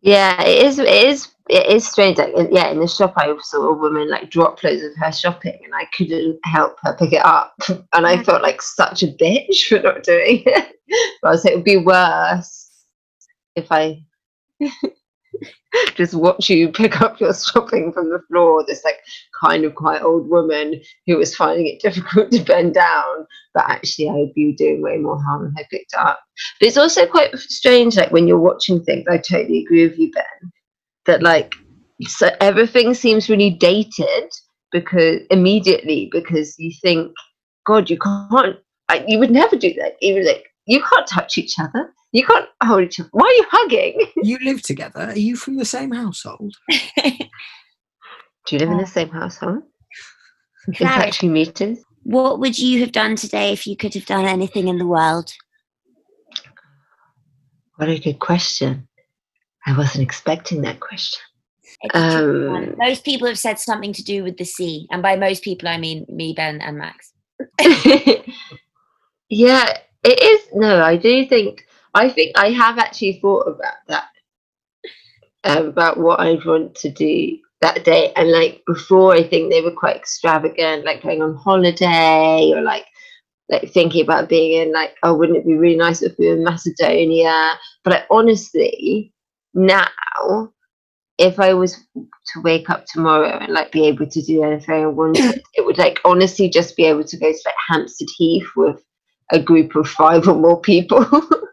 Yeah, 0.03 0.41
it 0.43 0.65
is. 0.67 0.79
It 0.79 0.89
is. 0.89 1.29
It 1.49 1.67
is 1.67 1.87
strange. 1.89 2.19
Like, 2.19 2.33
yeah, 2.51 2.69
in 2.71 2.81
the 2.81 2.87
shop, 2.87 3.15
I 3.17 3.35
saw 3.41 3.69
a 3.69 3.73
woman 3.75 4.11
like 4.11 4.31
drop 4.31 4.63
loads 4.63 4.83
of 4.83 4.93
her 4.97 5.11
shopping, 5.13 5.59
and 5.65 5.75
I 5.75 5.87
couldn't 5.97 6.39
help 6.45 6.77
her 6.83 6.95
pick 6.99 7.13
it 7.15 7.25
up, 7.25 7.55
and 7.95 8.07
I 8.07 8.23
felt 8.23 8.43
like 8.43 8.61
such 8.63 9.03
a 9.03 9.07
bitch 9.09 9.63
for 9.69 9.81
not 9.81 10.03
doing 10.03 10.43
it. 10.45 10.77
but 11.23 11.29
I 11.29 11.31
was 11.31 11.45
like, 11.45 11.55
it 11.55 11.57
would 11.57 11.65
be 11.65 11.79
worse 11.79 12.71
if 13.57 13.67
I 13.71 14.03
just 15.95 16.15
watch 16.15 16.49
you 16.51 16.71
pick 16.71 17.01
up 17.01 17.21
your 17.21 17.35
shopping 17.35 17.93
from 17.93 18.11
the 18.11 18.21
floor. 18.29 18.65
This 18.67 18.85
like 18.85 19.01
kind 19.41 19.65
of 19.65 19.75
quite 19.75 20.03
old 20.03 20.29
woman 20.29 20.81
who 21.07 21.17
was 21.17 21.35
finding 21.35 21.67
it 21.67 21.81
difficult 21.83 22.31
to 22.33 22.43
bend 22.43 22.75
down, 22.75 23.27
but 23.55 23.65
actually, 23.69 24.09
I 24.09 24.15
would 24.15 24.35
be 24.35 24.53
doing 24.53 24.83
way 24.83 24.97
more 24.99 25.21
harm 25.23 25.45
than 25.45 25.55
I 25.59 25.67
picked 25.71 25.95
up. 25.97 26.21
But 26.61 26.69
it's 26.69 26.77
also 26.77 27.07
quite 27.07 27.37
strange, 27.39 27.97
like 27.97 28.13
when 28.13 28.29
you're 28.29 28.39
watching 28.39 28.83
things. 28.83 29.05
I 29.09 29.19
totally 29.19 29.63
agree 29.63 29.87
with 29.89 29.99
you, 29.99 30.11
Ben. 30.13 30.53
That 31.07 31.23
like 31.23 31.55
so 32.03 32.31
everything 32.41 32.95
seems 32.95 33.29
really 33.29 33.51
dated 33.51 34.31
because 34.73 35.21
immediately 35.31 36.09
because 36.13 36.55
you 36.59 36.73
think, 36.83 37.13
God, 37.67 37.91
you 37.91 37.99
can't. 37.99 38.57
You 39.07 39.19
would 39.19 39.31
never 39.31 39.57
do 39.57 39.73
that. 39.75 39.97
Even 40.01 40.25
like 40.25 40.48
you 40.69 40.83
can't 40.83 41.07
touch 41.07 41.39
each 41.39 41.59
other. 41.59 41.95
You 42.13 42.27
can't 42.27 42.47
hold 42.63 42.85
each 42.85 43.01
other. 43.01 43.09
Why 43.13 43.25
are 43.25 43.33
you 43.33 43.47
hugging? 43.51 44.07
You 44.23 44.39
live 44.43 44.63
together. 44.63 45.01
Are 45.01 45.19
you 45.19 45.35
from 45.35 45.57
the 45.57 45.65
same 45.65 45.93
household? 45.93 46.55
Do 46.71 47.07
you 48.51 48.59
live 48.59 48.71
in 48.71 48.79
the 48.79 48.87
same 48.87 49.09
household? 49.09 49.63
In 50.67 50.75
Clarence. 50.75 51.05
factory 51.05 51.29
meters? 51.31 51.79
What 52.03 52.39
would 52.41 52.59
you 52.59 52.81
have 52.81 52.93
done 52.93 53.17
today 53.17 53.53
if 53.53 53.67
you 53.67 53.77
could 53.77 53.95
have 53.95 54.05
done 54.05 54.27
anything 54.27 54.69
in 54.69 54.77
the 54.77 54.87
world? 54.87 55.33
What 57.77 57.89
a 57.89 57.99
good 57.99 58.19
question. 58.19 58.89
I 59.67 59.77
wasn't 59.77 60.03
expecting 60.05 60.63
that 60.63 60.81
question. 60.81 61.23
It's 61.81 61.95
a 61.95 62.11
tricky 62.11 62.47
one. 62.47 62.69
Um, 62.71 62.75
most 62.79 63.05
people 63.05 63.27
have 63.29 63.39
said 63.39 63.59
something 63.59 63.93
to 63.95 64.05
do 64.05 64.23
with 64.23 64.37
the 64.37 64.45
sea, 64.45 64.87
and 64.91 65.03
by 65.03 65.17
most 65.17 65.43
people, 65.43 65.69
I 65.69 65.79
mean 65.79 66.05
me, 66.09 66.35
Ben, 66.35 66.61
and 66.61 66.77
Max. 66.77 67.13
yeah, 69.29 69.79
it 70.09 70.23
is. 70.23 70.49
No, 70.55 70.83
I 70.83 70.97
do 70.97 71.27
think. 71.27 71.67
I 71.95 72.09
think 72.09 72.37
I 72.37 72.51
have 72.51 72.79
actually 72.79 73.19
thought 73.21 73.49
about 73.49 73.75
that, 73.89 74.09
um, 75.45 75.67
about 75.67 75.99
what 75.99 76.21
I'd 76.21 76.45
want 76.45 76.75
to 76.77 76.91
do 76.91 77.39
that 77.61 77.85
day. 77.85 78.13
And 78.15 78.31
like 78.31 78.63
before, 78.67 79.15
I 79.15 79.23
think 79.23 79.51
they 79.51 79.63
were 79.63 79.73
quite 79.73 79.97
extravagant, 79.97 80.85
like 80.85 81.03
going 81.03 81.23
on 81.23 81.35
holiday 81.35 82.53
or 82.55 82.63
like 82.63 82.87
like 83.49 83.71
thinking 83.71 84.03
about 84.03 84.29
being 84.29 84.61
in 84.61 84.73
like, 84.73 84.95
oh, 85.03 85.15
wouldn't 85.15 85.39
it 85.39 85.47
be 85.47 85.55
really 85.55 85.77
nice 85.77 86.03
if 86.03 86.19
we 86.19 86.29
were 86.29 86.37
in 86.37 86.45
Macedonia? 86.45 87.53
But 87.85 87.93
I 87.95 88.05
honestly 88.11 89.13
now, 89.55 90.53
if 91.19 91.41
I 91.41 91.55
was 91.55 91.75
to 91.75 92.41
wake 92.43 92.71
up 92.71 92.85
tomorrow 92.87 93.39
and 93.39 93.53
like 93.53 93.73
be 93.73 93.87
able 93.87 94.07
to 94.07 94.23
do 94.23 94.45
anything 94.45 94.85
I 94.85 94.87
wanted, 94.87 95.43
it 95.55 95.65
would 95.65 95.79
like 95.79 96.01
honestly 96.05 96.49
just 96.49 96.77
be 96.77 96.85
able 96.85 97.05
to 97.05 97.17
go 97.17 97.33
to 97.33 97.39
like 97.45 97.55
Hampstead 97.69 98.09
Heath 98.17 98.47
with 98.55 98.83
a 99.33 99.41
group 99.41 99.75
of 99.77 99.89
five 99.89 100.27
or 100.29 100.35
more 100.35 100.61
people. 100.61 101.07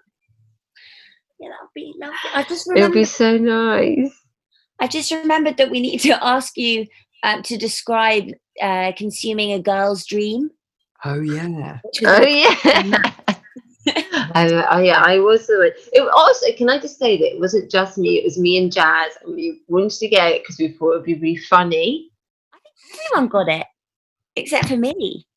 Yeah, 1.38 1.50
that'd 1.50 1.74
be 1.76 1.94
lovely. 2.00 2.18
I 2.34 2.44
just 2.44 2.72
it 2.74 2.82
would 2.82 2.94
be 2.94 3.04
so 3.04 3.38
nice. 3.38 4.10
I 4.80 4.88
just 4.88 5.12
remembered 5.12 5.58
that 5.58 5.70
we 5.70 5.82
need 5.82 6.00
to 6.00 6.12
ask 6.26 6.58
you 6.58 6.88
um, 7.24 7.44
to 7.44 7.58
describe 7.58 8.30
uh, 8.62 8.94
consuming 8.98 9.52
a 9.54 9.62
girl's 9.62 10.06
dream. 10.06 10.50
Oh 11.04 11.20
yeah. 11.20 11.80
Which 11.84 12.02
was 12.02 12.20
Oh 12.20 12.26
yeah. 12.26 12.56
I, 14.34 14.50
I, 14.50 14.88
I 15.14 15.20
was 15.20 15.46
the 15.48 15.58
one. 15.58 15.72
It 15.94 16.02
was 16.02 16.12
also, 16.16 16.56
can 16.58 16.70
I 16.70 16.80
just 16.80 16.98
say 16.98 17.18
that 17.18 17.34
it 17.36 17.40
wasn't 17.40 17.70
just 17.70 17.98
me, 17.98 18.18
it 18.18 18.24
was 18.24 18.40
me 18.40 18.58
and 18.58 18.72
Jazz, 18.72 19.12
and 19.24 19.36
we 19.36 19.62
wanted 19.68 19.92
to 20.00 20.08
get 20.08 20.32
it 20.32 20.44
because 20.44 20.58
we 20.58 20.70
thought 20.70 20.94
it 20.94 20.98
would 20.98 21.06
be 21.06 21.16
really 21.16 21.38
funny. 21.38 22.10
I 22.54 22.58
think 22.58 23.00
everyone 23.12 23.30
got 23.30 23.50
it 23.50 23.68
except 24.36 24.70
for 24.70 24.78
me. 24.78 25.28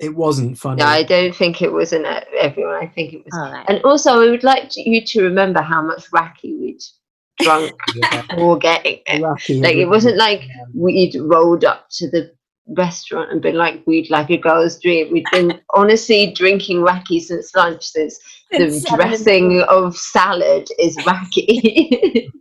It 0.00 0.16
wasn't 0.16 0.58
funny. 0.58 0.80
No, 0.80 0.86
I 0.86 1.02
don't 1.02 1.34
think 1.36 1.60
it 1.62 1.70
was 1.72 1.92
in 1.92 2.04
uh, 2.06 2.22
everyone. 2.38 2.76
I 2.82 2.86
think 2.86 3.12
it 3.12 3.22
was. 3.24 3.34
All 3.38 3.52
right. 3.52 3.66
And 3.68 3.82
also, 3.84 4.12
I 4.22 4.30
would 4.30 4.42
like 4.44 4.70
to, 4.70 4.88
you 4.88 5.04
to 5.04 5.22
remember 5.22 5.60
how 5.60 5.82
much 5.82 6.10
raki 6.12 6.56
we'd 6.56 6.80
drunk 7.40 7.72
Yeah. 7.94 8.22
before 8.30 8.58
getting 8.58 9.00
it. 9.06 9.20
Lucky 9.20 9.60
Like, 9.60 9.76
it 9.76 9.84
was- 9.86 10.04
wasn't 10.04 10.16
like 10.16 10.42
we'd 10.74 11.14
rolled 11.20 11.64
up 11.64 11.86
to 11.92 12.10
the 12.10 12.32
restaurant 12.76 13.30
and 13.32 13.42
been 13.42 13.56
like, 13.56 13.82
we'd 13.86 14.08
like 14.10 14.30
a 14.30 14.36
girl's 14.38 14.78
dream. 14.80 15.12
We'd 15.12 15.26
been 15.32 15.60
honestly 15.74 16.32
drinking 16.32 16.82
raki 16.82 17.20
since 17.20 17.54
lunch. 17.54 17.84
Since 17.84 18.18
the 18.50 18.70
Seven. 18.70 18.96
dressing 18.96 19.60
of 19.68 19.96
salad 19.96 20.68
is 20.78 20.96
raki. 21.06 22.30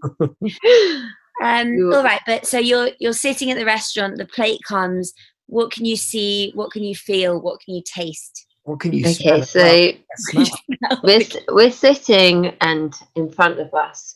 Um, 1.42 1.90
all 1.94 2.04
right, 2.04 2.20
but 2.26 2.46
so 2.46 2.60
you're 2.60 2.90
you're 3.00 3.14
sitting 3.14 3.50
at 3.50 3.58
the 3.58 3.64
restaurant. 3.66 4.18
The 4.18 4.26
plate 4.26 4.60
comes. 4.68 5.14
What 5.50 5.72
can 5.72 5.86
you 5.86 5.96
see? 5.98 6.52
What 6.54 6.72
can 6.72 6.84
you 6.84 6.96
feel? 6.96 7.42
What 7.42 7.60
can 7.62 7.74
you 7.76 7.82
taste? 7.84 8.46
What 8.64 8.80
can 8.80 8.94
you 8.94 9.04
smell 9.06 9.42
okay, 9.42 9.42
as 9.42 9.50
so 9.50 10.46
we're, 11.04 11.22
we're 11.50 11.72
sitting 11.72 12.54
and 12.62 12.94
in 13.16 13.32
front 13.32 13.60
of 13.60 13.74
us 13.74 14.16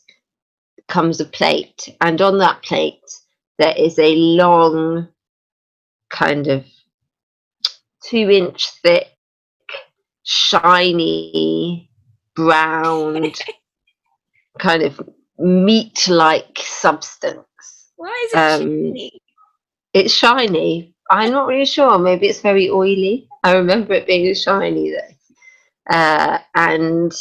comes 0.87 1.19
a 1.19 1.25
plate 1.25 1.89
and 2.01 2.21
on 2.21 2.37
that 2.37 2.61
plate 2.61 3.01
there 3.57 3.73
is 3.75 3.97
a 3.97 4.15
long 4.15 5.07
kind 6.09 6.47
of 6.47 6.65
two 8.05 8.29
inch 8.29 8.69
thick 8.83 9.07
shiny 10.23 11.89
brown, 12.35 13.31
kind 14.59 14.83
of 14.83 14.99
meat 15.39 16.07
like 16.07 16.57
substance 16.59 17.45
Why 17.95 18.23
is 18.27 18.33
it 18.33 18.37
Um, 18.37 18.61
shiny? 18.61 19.21
it's 19.93 20.13
shiny. 20.13 20.92
I'm 21.09 21.31
not 21.31 21.47
really 21.47 21.65
sure. 21.65 21.97
Maybe 21.99 22.27
it's 22.27 22.41
very 22.41 22.69
oily. 22.69 23.27
I 23.43 23.55
remember 23.55 23.93
it 23.93 24.07
being 24.07 24.33
shiny 24.33 24.91
though. 24.91 25.95
Uh, 25.95 26.39
and 26.55 27.11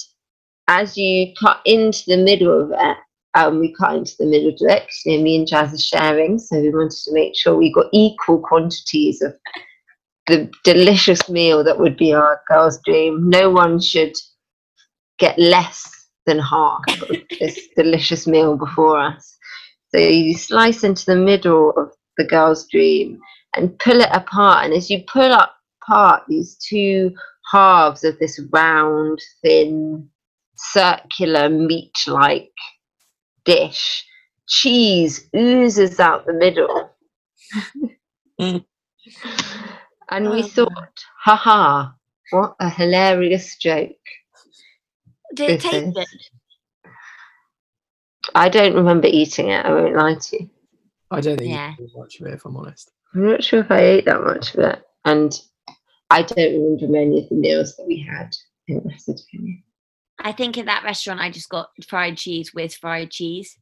as 0.69 0.97
you 0.97 1.35
cut 1.39 1.61
into 1.65 2.03
the 2.07 2.17
middle 2.17 2.63
of 2.63 2.71
it, 2.73 2.97
um, 3.35 3.59
we 3.61 3.75
cut 3.75 3.97
into 3.97 4.15
the 4.19 4.27
middle 4.27 4.55
direction. 4.57 5.13
And 5.13 5.25
me 5.25 5.37
and 5.37 5.47
Jazz 5.47 5.75
are 5.75 5.79
sharing, 5.79 6.39
so 6.39 6.61
we 6.61 6.71
wanted 6.71 6.93
to 7.05 7.13
make 7.13 7.37
sure 7.37 7.57
we 7.57 7.73
got 7.73 7.87
equal 7.93 8.41
quantities 8.41 9.23
of 9.23 9.35
the 10.27 10.51
delicious 10.65 11.29
meal 11.29 11.65
that 11.65 11.79
would 11.79 11.97
be 11.97 12.13
our 12.13 12.41
girl's 12.49 12.81
dream. 12.85 13.29
No 13.29 13.51
one 13.51 13.81
should 13.81 14.15
get 15.19 15.39
less 15.39 15.91
than 16.27 16.39
half 16.39 16.83
of 17.11 17.17
this 17.41 17.69
delicious 17.77 18.27
meal 18.27 18.57
before 18.57 19.01
us. 19.01 19.37
So 19.95 20.01
you 20.01 20.35
slice 20.35 20.85
into 20.85 21.05
the 21.07 21.17
middle 21.17 21.73
of 21.77 21.91
the 22.17 22.25
girl's 22.25 22.67
dream 22.69 23.21
and 23.57 23.79
pull 23.79 24.01
it 24.01 24.09
apart. 24.13 24.65
And 24.65 24.75
as 24.75 24.91
you 24.91 25.03
pull 25.07 25.33
up 25.33 25.55
apart 25.83 26.23
these 26.29 26.57
two 26.57 27.15
halves 27.51 28.05
of 28.05 28.19
this 28.19 28.41
round, 28.51 29.19
thin, 29.43 30.09
circular, 30.57 31.49
meat 31.49 31.93
like 32.07 32.53
dish, 33.45 34.05
cheese 34.49 35.29
oozes 35.37 36.01
out 36.01 36.27
the 36.27 36.33
middle. 36.33 36.91
Mm. 38.41 38.65
and 40.11 40.31
we 40.31 40.43
Oh. 40.43 40.47
thought, 40.47 41.05
haha, 41.25 41.91
what 42.31 42.55
a 42.61 42.71
hilarious 42.71 43.57
joke. 43.57 43.91
Did 45.35 45.51
it 45.51 45.61
taste 45.61 45.95
good? 45.95 46.07
I 48.35 48.49
don't 48.49 48.75
remember 48.75 49.09
eating 49.11 49.49
it, 49.49 49.65
I 49.67 49.73
won't 49.73 49.97
lie 49.97 50.15
to 50.15 50.43
you. 50.43 50.51
I 51.11 51.21
don't 51.21 51.37
think 51.39 51.51
Yeah. 51.51 51.75
you 51.79 51.89
do 51.89 51.99
much 51.99 52.21
of 52.21 52.27
it, 52.29 52.35
if 52.35 52.45
I'm 52.45 52.57
honest. 52.57 52.91
I'm 53.15 53.27
not 53.27 53.45
sure 53.45 53.61
if 53.61 53.71
I 53.71 53.81
ate 53.81 54.05
that 54.07 54.23
much 54.23 54.55
of 54.55 54.61
it. 54.61 54.83
And 55.05 55.39
I 56.11 56.23
don't 56.23 56.55
remember 56.55 56.89
many 56.89 57.23
of 57.23 57.29
the 57.29 57.37
meals 57.37 57.77
that 57.77 57.87
we 57.87 58.01
had 58.01 58.35
in 58.69 58.83
Macedonia. 58.85 59.59
I 60.19 60.33
think 60.33 60.57
at 60.57 60.67
that 60.67 60.85
restaurant 60.85 61.21
I 61.21 61.31
just 61.31 61.49
got 61.49 61.71
fried 61.87 62.17
cheese 62.17 62.53
with 62.55 62.75
fried 62.75 63.11
cheese. 63.11 63.57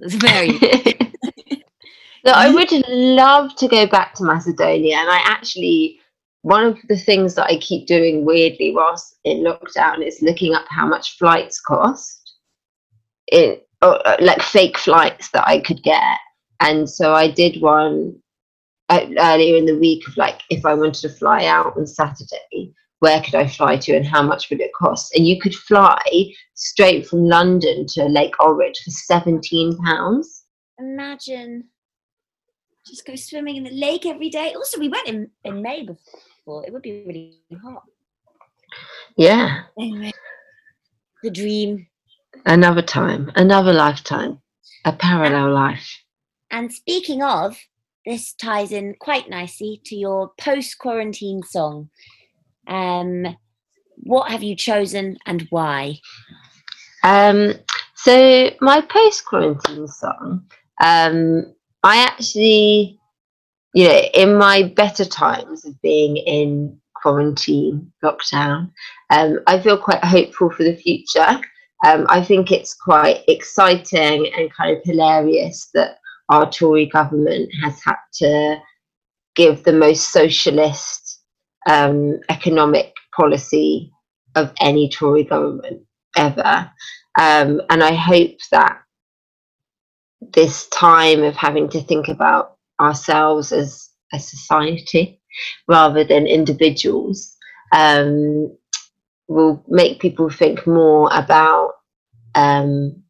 It 0.00 0.04
was 0.04 0.14
very 0.14 0.58
so 0.58 2.32
I 2.32 2.52
would 2.52 2.70
love 2.88 3.56
to 3.56 3.68
go 3.68 3.86
back 3.86 4.14
to 4.14 4.24
Macedonia, 4.24 4.96
and 4.96 5.08
I 5.08 5.20
actually 5.24 6.00
one 6.42 6.64
of 6.64 6.78
the 6.88 6.98
things 6.98 7.34
that 7.34 7.46
I 7.46 7.58
keep 7.58 7.86
doing 7.86 8.24
weirdly 8.24 8.72
whilst 8.72 9.16
in 9.24 9.38
lockdown 9.38 10.06
is 10.06 10.22
looking 10.22 10.54
up 10.54 10.66
how 10.68 10.86
much 10.86 11.16
flights 11.18 11.60
cost, 11.60 12.36
in 13.32 13.58
or, 13.82 14.06
uh, 14.06 14.16
like 14.20 14.42
fake 14.42 14.78
flights 14.78 15.30
that 15.30 15.46
I 15.46 15.60
could 15.60 15.82
get, 15.82 16.18
and 16.60 16.88
so 16.88 17.14
I 17.14 17.30
did 17.30 17.62
one 17.62 18.16
earlier 18.90 19.56
in 19.56 19.66
the 19.66 19.78
week 19.78 20.06
of 20.08 20.16
like 20.16 20.40
if 20.50 20.64
I 20.64 20.74
wanted 20.74 20.94
to 21.02 21.08
fly 21.08 21.46
out 21.46 21.76
on 21.76 21.86
Saturday. 21.86 22.72
Where 23.00 23.20
could 23.22 23.34
I 23.34 23.46
fly 23.46 23.76
to 23.76 23.94
and 23.94 24.06
how 24.06 24.22
much 24.22 24.48
would 24.48 24.60
it 24.60 24.70
cost? 24.74 25.14
And 25.14 25.26
you 25.26 25.38
could 25.38 25.54
fly 25.54 25.98
straight 26.54 27.06
from 27.06 27.26
London 27.26 27.84
to 27.88 28.04
Lake 28.06 28.32
Ohrid 28.40 28.74
for 28.82 28.90
seventeen 28.90 29.76
pounds. 29.84 30.44
imagine 30.78 31.64
just 32.86 33.04
go 33.04 33.14
swimming 33.16 33.56
in 33.56 33.64
the 33.64 33.70
lake 33.70 34.06
every 34.06 34.30
day. 34.30 34.54
Also, 34.54 34.78
we 34.78 34.88
went 34.88 35.08
in, 35.08 35.28
in 35.44 35.60
May 35.60 35.82
before. 35.82 36.64
It 36.66 36.72
would 36.72 36.82
be 36.82 37.02
really 37.04 37.40
hot. 37.62 37.82
Yeah, 39.16 39.62
Anyway, 39.78 40.12
the 41.22 41.30
dream. 41.30 41.86
another 42.44 42.82
time, 42.82 43.32
another 43.34 43.72
lifetime, 43.72 44.40
a 44.84 44.92
parallel 44.92 45.52
life. 45.52 46.02
And 46.50 46.72
speaking 46.72 47.22
of, 47.22 47.58
this 48.06 48.32
ties 48.34 48.70
in 48.70 48.94
quite 49.00 49.28
nicely 49.28 49.80
to 49.84 49.96
your 49.96 50.30
post 50.38 50.78
quarantine 50.78 51.42
song. 51.42 51.90
Um, 52.68 53.36
what 53.96 54.30
have 54.30 54.42
you 54.42 54.54
chosen 54.54 55.18
and 55.26 55.46
why? 55.50 55.96
Um, 57.02 57.54
so 57.94 58.50
my 58.60 58.80
post 58.80 59.26
quarantine 59.26 59.88
song, 59.88 60.46
um, 60.80 61.54
I 61.82 62.04
actually, 62.04 62.98
you 63.74 63.88
know, 63.88 64.00
in 64.14 64.38
my 64.38 64.62
better 64.76 65.04
times 65.04 65.64
of 65.64 65.80
being 65.82 66.16
in 66.16 66.78
quarantine 66.94 67.92
lockdown, 68.04 68.70
um, 69.10 69.40
I 69.46 69.60
feel 69.60 69.78
quite 69.78 70.04
hopeful 70.04 70.50
for 70.50 70.62
the 70.62 70.76
future. 70.76 71.40
Um, 71.84 72.06
I 72.08 72.22
think 72.22 72.52
it's 72.52 72.74
quite 72.74 73.22
exciting 73.28 74.32
and 74.36 74.52
kind 74.52 74.76
of 74.76 74.82
hilarious 74.84 75.68
that 75.74 75.98
our 76.28 76.50
Tory 76.50 76.86
government 76.86 77.50
has 77.62 77.80
had 77.84 77.96
to 78.14 78.58
give 79.34 79.62
the 79.62 79.72
most 79.72 80.12
socialist 80.12 81.20
um, 81.68 82.18
economic 82.28 82.94
policy 83.14 83.92
of 84.34 84.52
any 84.60 84.88
Tory 84.88 85.24
government 85.24 85.82
ever. 86.16 86.70
Um, 87.18 87.62
and 87.70 87.82
I 87.82 87.94
hope 87.94 88.36
that 88.50 88.78
this 90.20 90.68
time 90.68 91.22
of 91.22 91.36
having 91.36 91.68
to 91.70 91.80
think 91.80 92.08
about 92.08 92.56
ourselves 92.80 93.52
as 93.52 93.90
a 94.12 94.18
society 94.18 95.20
rather 95.68 96.04
than 96.04 96.26
individuals 96.26 97.36
um, 97.72 98.56
will 99.28 99.64
make 99.68 100.00
people 100.00 100.30
think 100.30 100.66
more 100.66 101.08
about, 101.12 101.72
um, 102.34 103.02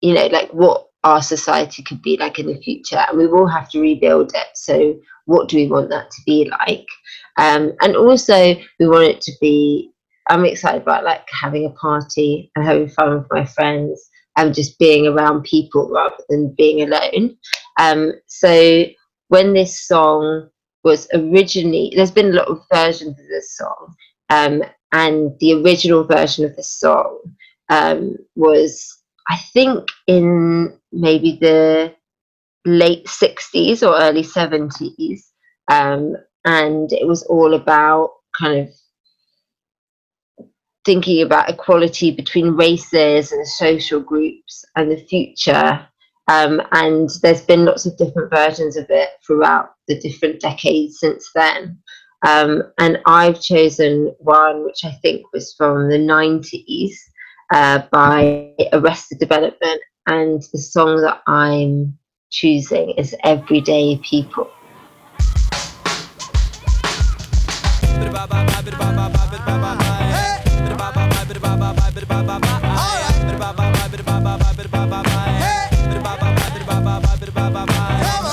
you 0.00 0.14
know, 0.14 0.26
like 0.26 0.50
what 0.50 0.87
our 1.04 1.22
society 1.22 1.82
could 1.82 2.02
be 2.02 2.16
like 2.16 2.38
in 2.38 2.46
the 2.46 2.60
future. 2.60 3.04
And 3.08 3.18
we 3.18 3.26
will 3.26 3.46
have 3.46 3.70
to 3.70 3.80
rebuild 3.80 4.32
it. 4.34 4.48
So, 4.54 4.94
what 5.26 5.48
do 5.48 5.56
we 5.56 5.68
want 5.68 5.90
that 5.90 6.10
to 6.10 6.22
be 6.26 6.50
like? 6.50 6.86
Um, 7.36 7.72
and 7.80 7.96
also, 7.96 8.56
we 8.80 8.88
want 8.88 9.08
it 9.08 9.20
to 9.22 9.32
be 9.40 9.92
I'm 10.28 10.44
excited 10.44 10.82
about 10.82 11.04
like 11.04 11.26
having 11.30 11.64
a 11.64 11.70
party 11.70 12.50
and 12.54 12.64
having 12.64 12.88
fun 12.88 13.18
with 13.18 13.26
my 13.30 13.44
friends 13.44 14.08
and 14.36 14.54
just 14.54 14.78
being 14.78 15.06
around 15.06 15.42
people 15.42 15.90
rather 15.90 16.22
than 16.28 16.54
being 16.56 16.82
alone. 16.82 17.36
Um, 17.78 18.12
so 18.26 18.84
when 19.28 19.54
this 19.54 19.86
song 19.86 20.48
was 20.84 21.08
originally, 21.14 21.92
there's 21.96 22.10
been 22.10 22.30
a 22.30 22.34
lot 22.34 22.48
of 22.48 22.62
versions 22.72 23.18
of 23.18 23.26
this 23.28 23.56
song, 23.56 23.94
um, 24.30 24.62
and 24.92 25.32
the 25.40 25.54
original 25.62 26.04
version 26.04 26.44
of 26.44 26.54
this 26.56 26.70
song 26.70 27.18
um, 27.68 28.16
was, 28.36 28.97
I 29.28 29.36
think, 29.36 29.88
in 30.06 30.78
maybe 30.92 31.38
the 31.40 31.94
late 32.64 33.06
60s 33.06 33.82
or 33.86 33.98
early 34.00 34.22
70s, 34.22 35.20
um, 35.70 36.16
and 36.44 36.92
it 36.92 37.06
was 37.06 37.22
all 37.24 37.54
about 37.54 38.10
kind 38.38 38.60
of 38.60 38.68
thinking 40.84 41.22
about 41.22 41.50
equality 41.50 42.10
between 42.10 42.56
races 42.56 43.32
and 43.32 43.46
social 43.46 44.00
groups 44.00 44.64
and 44.76 44.90
the 44.90 44.96
future. 44.96 45.86
Um, 46.28 46.62
and 46.72 47.10
there's 47.22 47.42
been 47.42 47.64
lots 47.66 47.86
of 47.86 47.96
different 47.98 48.30
versions 48.30 48.76
of 48.76 48.86
it 48.88 49.10
throughout 49.26 49.70
the 49.86 49.98
different 50.00 50.40
decades 50.40 50.98
since 51.00 51.30
then. 51.34 51.78
Um, 52.26 52.62
and 52.78 52.98
I've 53.06 53.40
chosen 53.40 54.14
one 54.18 54.64
which 54.64 54.84
I 54.84 54.92
think 55.02 55.30
was 55.32 55.54
from 55.56 55.90
the 55.90 55.98
90s 55.98 56.94
uh, 57.50 57.82
by 57.90 58.52
Arrested 58.72 59.18
Development. 59.18 59.80
And 60.06 60.42
the 60.52 60.58
song 60.58 61.02
that 61.02 61.22
I'm 61.26 61.98
choosing 62.30 62.90
is 62.92 63.14
Everyday 63.24 63.98
People. 63.98 64.50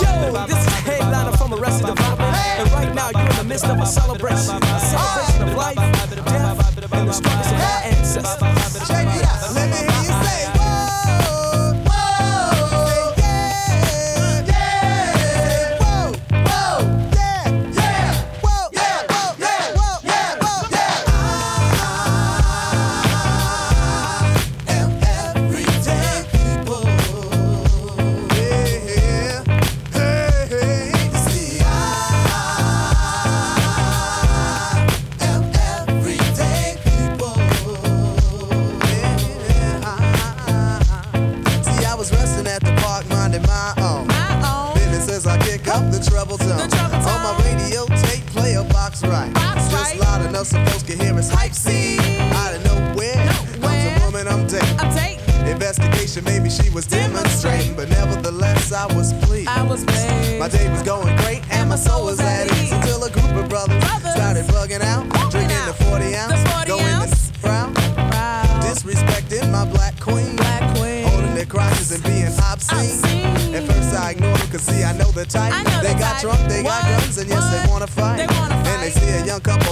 Yo, 0.01 0.45
this 0.47 0.57
is 0.57 0.73
headliner 0.79 1.31
from 1.37 1.53
Arrested 1.53 1.87
Development. 1.87 2.35
And 2.59 2.71
right 2.71 2.95
now 2.95 3.09
you're 3.09 3.29
in 3.29 3.35
the 3.35 3.43
midst 3.43 3.65
of 3.65 3.79
a 3.79 3.85
celebration, 3.85 4.55
a 4.63 4.79
celebration 4.79 5.49
of 5.49 5.55
life, 5.55 5.75
death, 5.75 6.93
and 6.93 7.09
the 7.09 7.13
struggles 7.13 7.47
of 7.49 7.53
our 7.53 7.83
ancestors. 7.83 8.64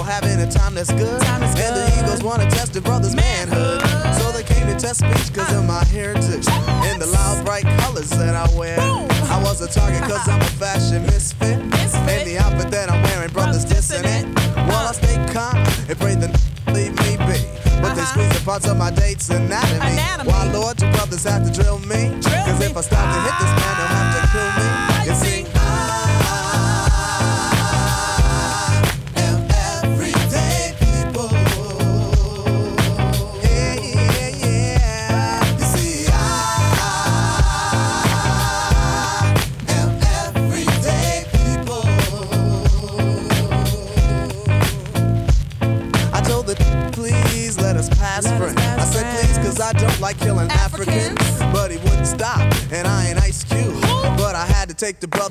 Having 0.03 0.39
a 0.39 0.49
time 0.49 0.75
that's 0.75 0.91
good, 0.91 1.21
Time 1.21 1.43
is 1.43 1.55
and 1.55 1.75
the 1.75 1.91
good. 1.91 2.03
Eagles 2.05 2.23
wanna 2.23 2.49
test 2.49 2.73
the 2.73 2.81
brother's 2.81 3.15
manhood. 3.15 3.81
So 4.19 4.31
they 4.31 4.43
came 4.43 4.67
to 4.67 4.75
test 4.79 4.99
speech 4.99 5.33
cause 5.33 5.53
of 5.53 5.65
my 5.65 5.83
heritage 5.85 6.47
and 6.87 7.01
the 7.01 7.07
loud 7.07 7.45
bright 7.45 7.65
colors 7.79 8.09
that 8.11 8.35
I 8.35 8.47
wear. 8.57 8.79
I 8.79 9.41
was 9.43 9.61
a 9.61 9.67
target 9.67 10.01
cause 10.03 10.27
I'm 10.27 10.41
a 10.41 10.45
fashion 10.61 11.03
misfit. 11.03 11.59
And 11.59 12.27
the 12.27 12.37
outfit 12.39 12.69
that 12.71 12.91
I'm 12.91 13.01
wearing, 13.03 13.31
brothers 13.31 13.65
dissing 13.65 14.03
it. 14.05 14.25
While 14.69 14.87
I 14.87 14.91
stay 14.93 15.15
calm 15.33 15.57
and 15.89 15.97
pray 15.99 16.15
the 16.15 16.27
leave 16.73 16.91
me 17.03 17.17
be. 17.27 17.39
But 17.81 17.95
they 17.95 18.03
squeeze 18.05 18.31
the 18.37 18.41
parts 18.45 18.67
of 18.67 18.77
my 18.77 18.91
date's 18.91 19.29
anatomy. 19.29 19.79
Uh-huh. 19.79 19.89
Anatomy. 19.89 20.29
Why, 20.31 20.51
Lord, 20.51 20.81
you 20.81 20.89
brothers 20.91 21.23
have 21.25 21.43
to 21.45 21.51
drill 21.51 21.79
me? 21.79 22.09
Drill 22.21 22.43
Cause 22.47 22.59
me. 22.59 22.65
if 22.67 22.77
I 22.77 22.81
stop 22.81 23.03
to 23.03 23.19
hit 23.27 23.35
this 23.39 23.53
man, 23.59 23.72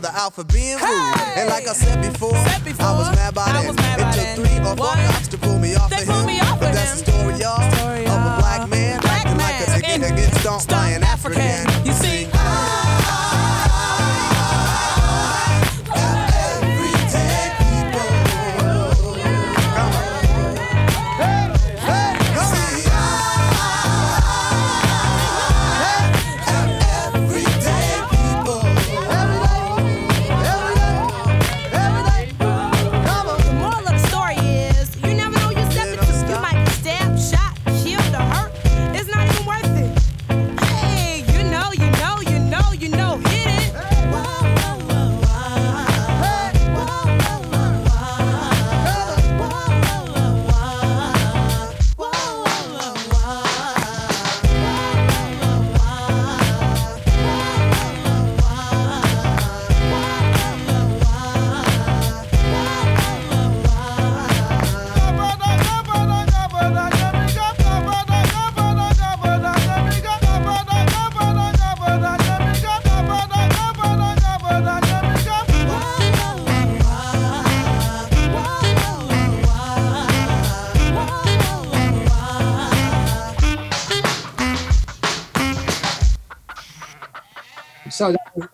the 0.02 0.10
out 0.14 0.34
being 0.44 0.76
rude. 0.76 1.14
And 1.38 1.48
like 1.48 1.66
I 1.68 1.72
said 1.72 2.02
before, 2.02 2.34
Said 2.34 2.64
before, 2.64 2.86
I 2.86 2.98
was 2.98 3.08
mad 3.16 3.34
by 3.34 3.44
I 3.46 3.52
then. 3.52 3.66
was 3.68 3.76
mad 3.76 4.00
it 4.02 4.36
took 4.36 4.46
three 4.46 4.58
or 4.58 4.76
four 4.76 4.94
cops 5.06 5.28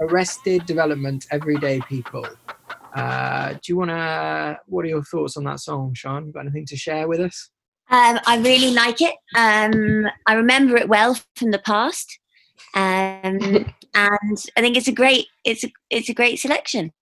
Arrested 0.08 0.64
Development, 0.64 1.26
Everyday 1.30 1.80
People. 1.82 2.26
Uh, 2.94 3.52
do 3.52 3.60
you 3.66 3.76
want 3.76 3.90
to? 3.90 4.58
What 4.66 4.84
are 4.84 4.88
your 4.88 5.02
thoughts 5.02 5.36
on 5.36 5.44
that 5.44 5.60
song, 5.60 5.92
Sean? 5.94 6.30
Got 6.30 6.40
anything 6.40 6.64
to 6.66 6.76
share 6.76 7.06
with 7.06 7.20
us? 7.20 7.50
Um, 7.90 8.18
I 8.26 8.38
really 8.38 8.70
like 8.70 9.02
it. 9.02 9.14
Um, 9.36 10.06
I 10.26 10.34
remember 10.34 10.76
it 10.76 10.88
well 10.88 11.18
from 11.36 11.50
the 11.50 11.58
past, 11.58 12.18
um, 12.74 13.38
and 13.94 14.38
I 14.56 14.60
think 14.60 14.76
it's 14.76 14.88
a 14.88 14.92
great 14.92 15.26
it's 15.44 15.64
a, 15.64 15.72
it's 15.90 16.08
a 16.08 16.14
great 16.14 16.40
selection. 16.40 16.92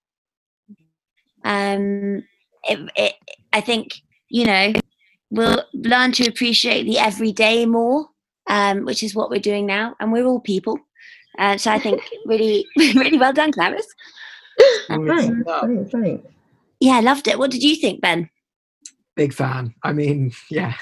Um, 1.44 2.24
it, 2.64 2.90
it, 2.96 3.14
I 3.52 3.60
think 3.60 3.92
you 4.28 4.46
know 4.46 4.72
we'll 5.30 5.62
learn 5.74 6.10
to 6.12 6.28
appreciate 6.28 6.84
the 6.84 6.98
everyday 6.98 7.66
more, 7.66 8.08
um, 8.48 8.84
which 8.84 9.04
is 9.04 9.14
what 9.14 9.30
we're 9.30 9.38
doing 9.38 9.64
now, 9.64 9.94
and 10.00 10.12
we're 10.12 10.26
all 10.26 10.40
people. 10.40 10.80
Uh, 11.38 11.56
so 11.56 11.70
I 11.70 11.78
think 11.78 12.02
really 12.24 12.66
really 12.76 13.18
well 13.18 13.32
done, 13.32 13.52
Clarice. 13.52 13.86
Thanks, 14.88 15.26
thanks, 15.46 15.90
thanks. 15.90 16.26
Yeah, 16.80 16.96
I 16.96 17.00
loved 17.00 17.28
it. 17.28 17.38
What 17.38 17.50
did 17.50 17.62
you 17.62 17.76
think, 17.76 18.00
Ben? 18.00 18.28
Big 19.14 19.32
fan. 19.32 19.74
I 19.82 19.92
mean, 19.92 20.32
yeah, 20.50 20.74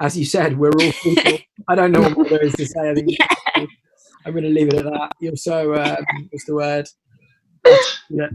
as 0.00 0.16
you 0.16 0.24
said, 0.24 0.58
we're 0.58 0.70
all 0.72 0.92
people. 0.92 1.38
I 1.68 1.74
don't 1.74 1.92
know 1.92 2.08
what 2.10 2.28
there 2.28 2.42
is 2.42 2.54
to 2.54 2.66
say. 2.66 2.90
I 2.90 2.94
think 2.94 3.10
I'm 4.24 4.32
going 4.32 4.44
to 4.44 4.50
leave 4.50 4.68
it 4.68 4.74
at 4.74 4.84
that. 4.84 5.12
You're 5.20 5.36
so, 5.36 5.74
um, 5.74 5.96
what's 6.30 6.44
the 6.44 6.54
word? 6.54 6.88
Yeah. 8.10 8.28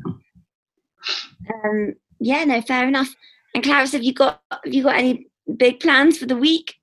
Um, 1.66 1.94
yeah, 2.20 2.44
no, 2.44 2.62
fair 2.62 2.88
enough. 2.88 3.10
And 3.54 3.64
Clarice, 3.64 3.92
have 3.94 4.04
you 4.04 4.14
got 4.14 4.42
have 4.52 4.74
you 4.74 4.84
got 4.84 4.96
any 4.96 5.28
big 5.58 5.80
plans 5.80 6.18
for 6.18 6.26
the 6.26 6.38
week? 6.38 6.76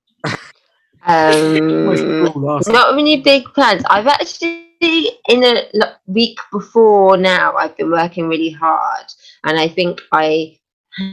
Um, 1.06 1.86
not 1.86 2.94
really 2.94 3.20
big 3.22 3.44
plans. 3.54 3.82
I've 3.88 4.06
actually 4.06 4.67
in 4.80 5.40
the 5.40 5.96
week 6.06 6.38
before 6.52 7.16
now. 7.16 7.54
I've 7.56 7.76
been 7.76 7.90
working 7.90 8.28
really 8.28 8.50
hard, 8.50 9.06
and 9.44 9.58
I 9.58 9.68
think 9.68 10.00
I 10.12 10.58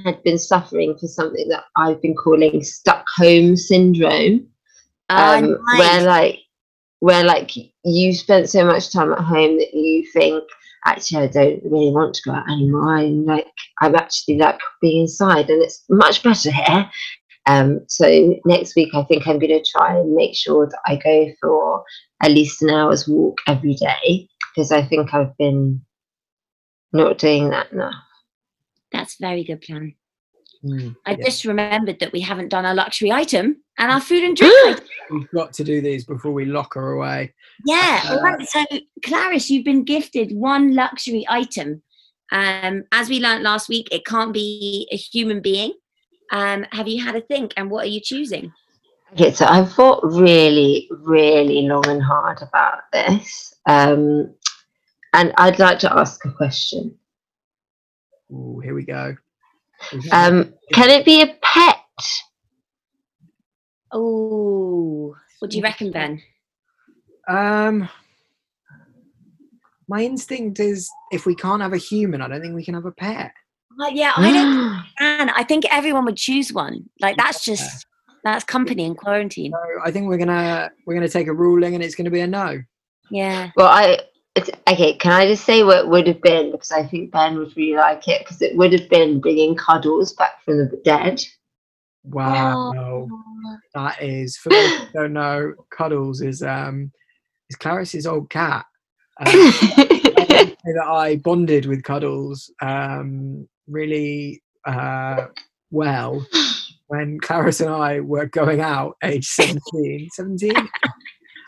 had 0.06 0.24
been 0.24 0.38
suffering 0.38 0.98
for 0.98 1.08
something 1.08 1.48
that 1.50 1.66
I've 1.76 2.02
been 2.02 2.16
calling 2.16 2.64
Stockholm 2.64 3.56
syndrome. 3.56 4.48
Ah, 5.10 5.38
um, 5.38 5.52
nice. 5.52 5.80
where 5.80 6.02
like 6.02 6.40
where 7.00 7.24
like 7.24 7.52
you 7.84 8.14
spent 8.14 8.50
so 8.50 8.66
much 8.66 8.92
time 8.92 9.14
at 9.14 9.20
home 9.20 9.58
that 9.58 9.74
you 9.74 10.04
think 10.12 10.44
actually 10.86 11.24
I 11.24 11.28
don't 11.28 11.64
really 11.64 11.92
want 11.92 12.16
to 12.16 12.22
go 12.24 12.32
out 12.32 12.50
anymore. 12.50 12.98
I'm 12.98 13.26
like 13.26 13.48
I'm 13.82 13.96
actually 13.96 14.38
like 14.38 14.60
being 14.82 15.02
inside, 15.02 15.50
and 15.50 15.62
it's 15.62 15.84
much 15.90 16.24
better 16.24 16.52
here. 16.52 16.90
Um, 17.48 17.82
so 17.88 18.40
next 18.46 18.76
week 18.76 18.90
I 18.94 19.04
think 19.04 19.28
I'm 19.28 19.40
going 19.40 19.52
to 19.52 19.64
try 19.78 19.98
and 19.98 20.16
make 20.16 20.36
sure 20.36 20.68
that 20.68 20.80
I 20.86 20.96
go 20.96 21.32
for 21.42 21.84
at 22.24 22.32
least 22.32 22.62
an 22.62 22.72
hour's 22.72 23.08
walk 23.08 23.38
every 23.48 23.76
day 23.76 24.28
because 24.56 24.72
I 24.72 24.84
think 24.84 25.14
I've 25.14 25.36
been 25.38 25.82
not 26.92 27.18
doing 27.18 27.50
that 27.50 27.72
enough. 27.72 27.94
That's 28.92 29.16
a 29.20 29.26
very 29.26 29.44
good 29.44 29.62
plan. 29.62 29.94
Mm, 30.64 30.96
I 31.06 31.12
yeah. 31.12 31.26
just 31.26 31.46
remembered 31.46 32.00
that 32.00 32.12
we 32.12 32.22
haven't 32.22 32.50
done 32.50 32.66
our 32.66 32.74
luxury 32.74 33.12
item 33.12 33.58
and 33.78 33.92
our 33.92 34.02
food 34.02 34.24
and 34.24 34.36
drink 34.38 34.54
item. 34.66 34.86
We've 35.12 35.32
got 35.32 35.54
to 35.54 35.64
do 35.64 35.82
these 35.82 36.06
before 36.06 36.32
we 36.32 36.46
lock 36.46 36.74
her 36.74 36.94
away. 36.94 37.34
Yeah. 37.66 38.02
Uh, 38.06 38.16
all 38.16 38.22
right. 38.24 38.48
So, 38.48 38.66
Clarice, 39.06 39.50
you've 39.50 39.66
been 39.66 39.84
gifted 39.84 40.32
one 40.32 40.74
luxury 40.74 41.26
item. 41.30 41.84
Um, 42.32 42.84
as 42.92 43.10
we 43.10 43.20
learnt 43.20 43.44
last 43.44 43.70
week, 43.70 43.88
it 43.92 44.06
can't 44.06 44.34
be 44.34 44.88
a 44.92 44.96
human 44.96 45.42
being. 45.42 45.74
Um, 46.32 46.66
have 46.72 46.88
you 46.88 47.04
had 47.04 47.16
a 47.16 47.22
think 47.22 47.54
and 47.58 47.70
what 47.70 47.86
are 47.86 47.90
you 47.90 48.02
choosing? 48.02 48.52
Okay, 49.14 49.32
so 49.32 49.46
I've 49.46 49.72
thought 49.72 50.04
really, 50.04 50.90
really 50.92 51.62
long 51.62 51.88
and 51.88 52.04
hard 52.04 52.42
about 52.42 52.82
this, 52.92 53.54
um, 53.66 54.34
and 55.14 55.34
I'd 55.38 55.60
like 55.60 55.80
to 55.80 55.98
ask 55.98 56.26
a 56.26 56.32
question. 56.32 56.98
Ooh, 58.32 58.60
here 58.64 58.74
we 58.74 58.84
go. 58.84 59.16
Um, 60.12 60.54
can 60.74 60.90
it 60.90 61.06
be 61.06 61.22
a 61.22 61.38
pet? 61.42 61.78
Oh, 63.92 65.16
what 65.40 65.52
do 65.52 65.58
you 65.58 65.64
reckon, 65.64 65.92
Ben? 65.92 66.22
Um, 67.28 67.88
my 69.88 70.02
instinct 70.02 70.60
is 70.60 70.90
if 71.12 71.26
we 71.26 71.36
can't 71.36 71.62
have 71.62 71.74
a 71.74 71.78
human, 71.78 72.22
I 72.22 72.28
don't 72.28 72.42
think 72.42 72.56
we 72.56 72.66
can 72.66 72.74
have 72.74 72.86
a 72.86 72.92
pet. 72.92 73.32
Well, 73.78 73.92
yeah, 73.92 74.14
I 74.16 74.32
don't 74.32 74.84
can. 74.98 75.30
I 75.30 75.44
think 75.44 75.66
everyone 75.72 76.06
would 76.06 76.18
choose 76.18 76.54
one. 76.54 76.90
Like 77.02 77.18
that's 77.18 77.44
just 77.44 77.86
that's 78.24 78.44
company 78.44 78.86
in 78.86 78.96
quarantine. 78.96 79.52
So 79.52 79.82
I 79.84 79.92
think 79.92 80.08
we're 80.08 80.18
gonna 80.18 80.72
we're 80.86 80.94
gonna 80.94 81.10
take 81.10 81.28
a 81.28 81.34
ruling, 81.34 81.76
and 81.76 81.84
it's 81.84 81.96
gonna 81.96 82.10
be 82.12 82.22
a 82.22 82.28
no. 82.28 82.62
Yeah. 83.12 83.52
Well, 83.56 83.68
I 83.68 84.00
it's, 84.36 84.50
okay. 84.68 84.96
Can 84.96 85.12
I 85.12 85.28
just 85.28 85.46
say 85.46 85.64
what 85.64 85.90
would 85.90 86.08
have 86.08 86.22
been 86.22 86.52
because 86.52 86.72
I 86.72 86.86
think 86.86 87.12
Ben 87.12 87.38
would 87.38 87.56
really 87.56 87.78
like 87.78 88.08
it 88.08 88.22
because 88.22 88.42
it 88.42 88.56
would 88.58 88.74
have 88.74 88.90
been 88.90 89.20
bringing 89.20 89.56
Cuddles 89.56 90.14
back 90.14 90.44
from 90.44 90.58
the 90.58 90.82
dead. 90.84 91.24
Wow, 92.04 92.74
Oh. 92.76 93.10
that 93.74 94.02
is 94.02 94.38
for 94.38 94.50
those 94.50 94.74
who 94.78 94.86
don't 94.94 95.14
know, 95.14 95.54
Cuddles 95.70 96.22
is 96.22 96.42
um 96.44 96.92
is 97.50 97.56
Clarice's 97.56 98.08
old 98.08 98.30
cat. 98.30 98.66
Um, 99.18 99.26
that 100.74 100.86
I 100.86 101.18
bonded 101.18 101.66
with 101.66 101.84
Cuddles 101.84 102.52
um, 102.62 103.48
really 103.68 104.42
uh, 104.66 105.28
well 105.72 106.26
when 106.88 107.20
Clarice 107.20 107.62
and 107.62 107.70
I 107.70 108.00
were 108.00 108.28
going 108.28 108.62
out, 108.62 108.96
age 109.04 109.26
17, 109.28 110.10
17, 110.14 110.70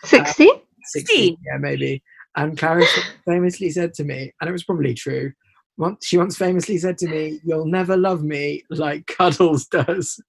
Sixteen. 0.03 0.49
16, 0.83 1.37
yeah, 1.45 1.57
maybe. 1.59 2.01
And 2.35 2.57
Clarice 2.57 2.99
famously 3.25 3.69
said 3.69 3.93
to 3.95 4.03
me, 4.03 4.31
and 4.39 4.49
it 4.49 4.53
was 4.53 4.63
probably 4.63 4.93
true, 4.93 5.31
once, 5.77 6.05
she 6.05 6.17
once 6.17 6.37
famously 6.37 6.77
said 6.77 6.97
to 6.99 7.07
me, 7.07 7.39
You'll 7.43 7.67
never 7.67 7.97
love 7.97 8.23
me 8.23 8.63
like 8.69 9.05
Cuddles 9.07 9.65
does. 9.67 10.19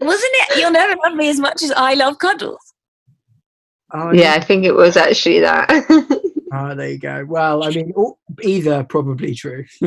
Wasn't 0.00 0.32
it? 0.32 0.58
You'll 0.58 0.70
never 0.70 0.94
love 1.04 1.14
me 1.14 1.28
as 1.28 1.38
much 1.38 1.62
as 1.62 1.72
I 1.72 1.92
love 1.94 2.18
cuddles. 2.18 2.74
Oh, 3.92 4.12
yeah, 4.12 4.32
I 4.32 4.40
think 4.40 4.64
it 4.64 4.72
was 4.72 4.96
actually 4.96 5.40
that. 5.40 5.68
Oh, 6.52 6.74
there 6.74 6.90
you 6.90 6.98
go. 6.98 7.24
Well, 7.28 7.64
I 7.64 7.70
mean, 7.70 7.92
either 8.42 8.82
probably 8.84 9.34
true. 9.34 9.64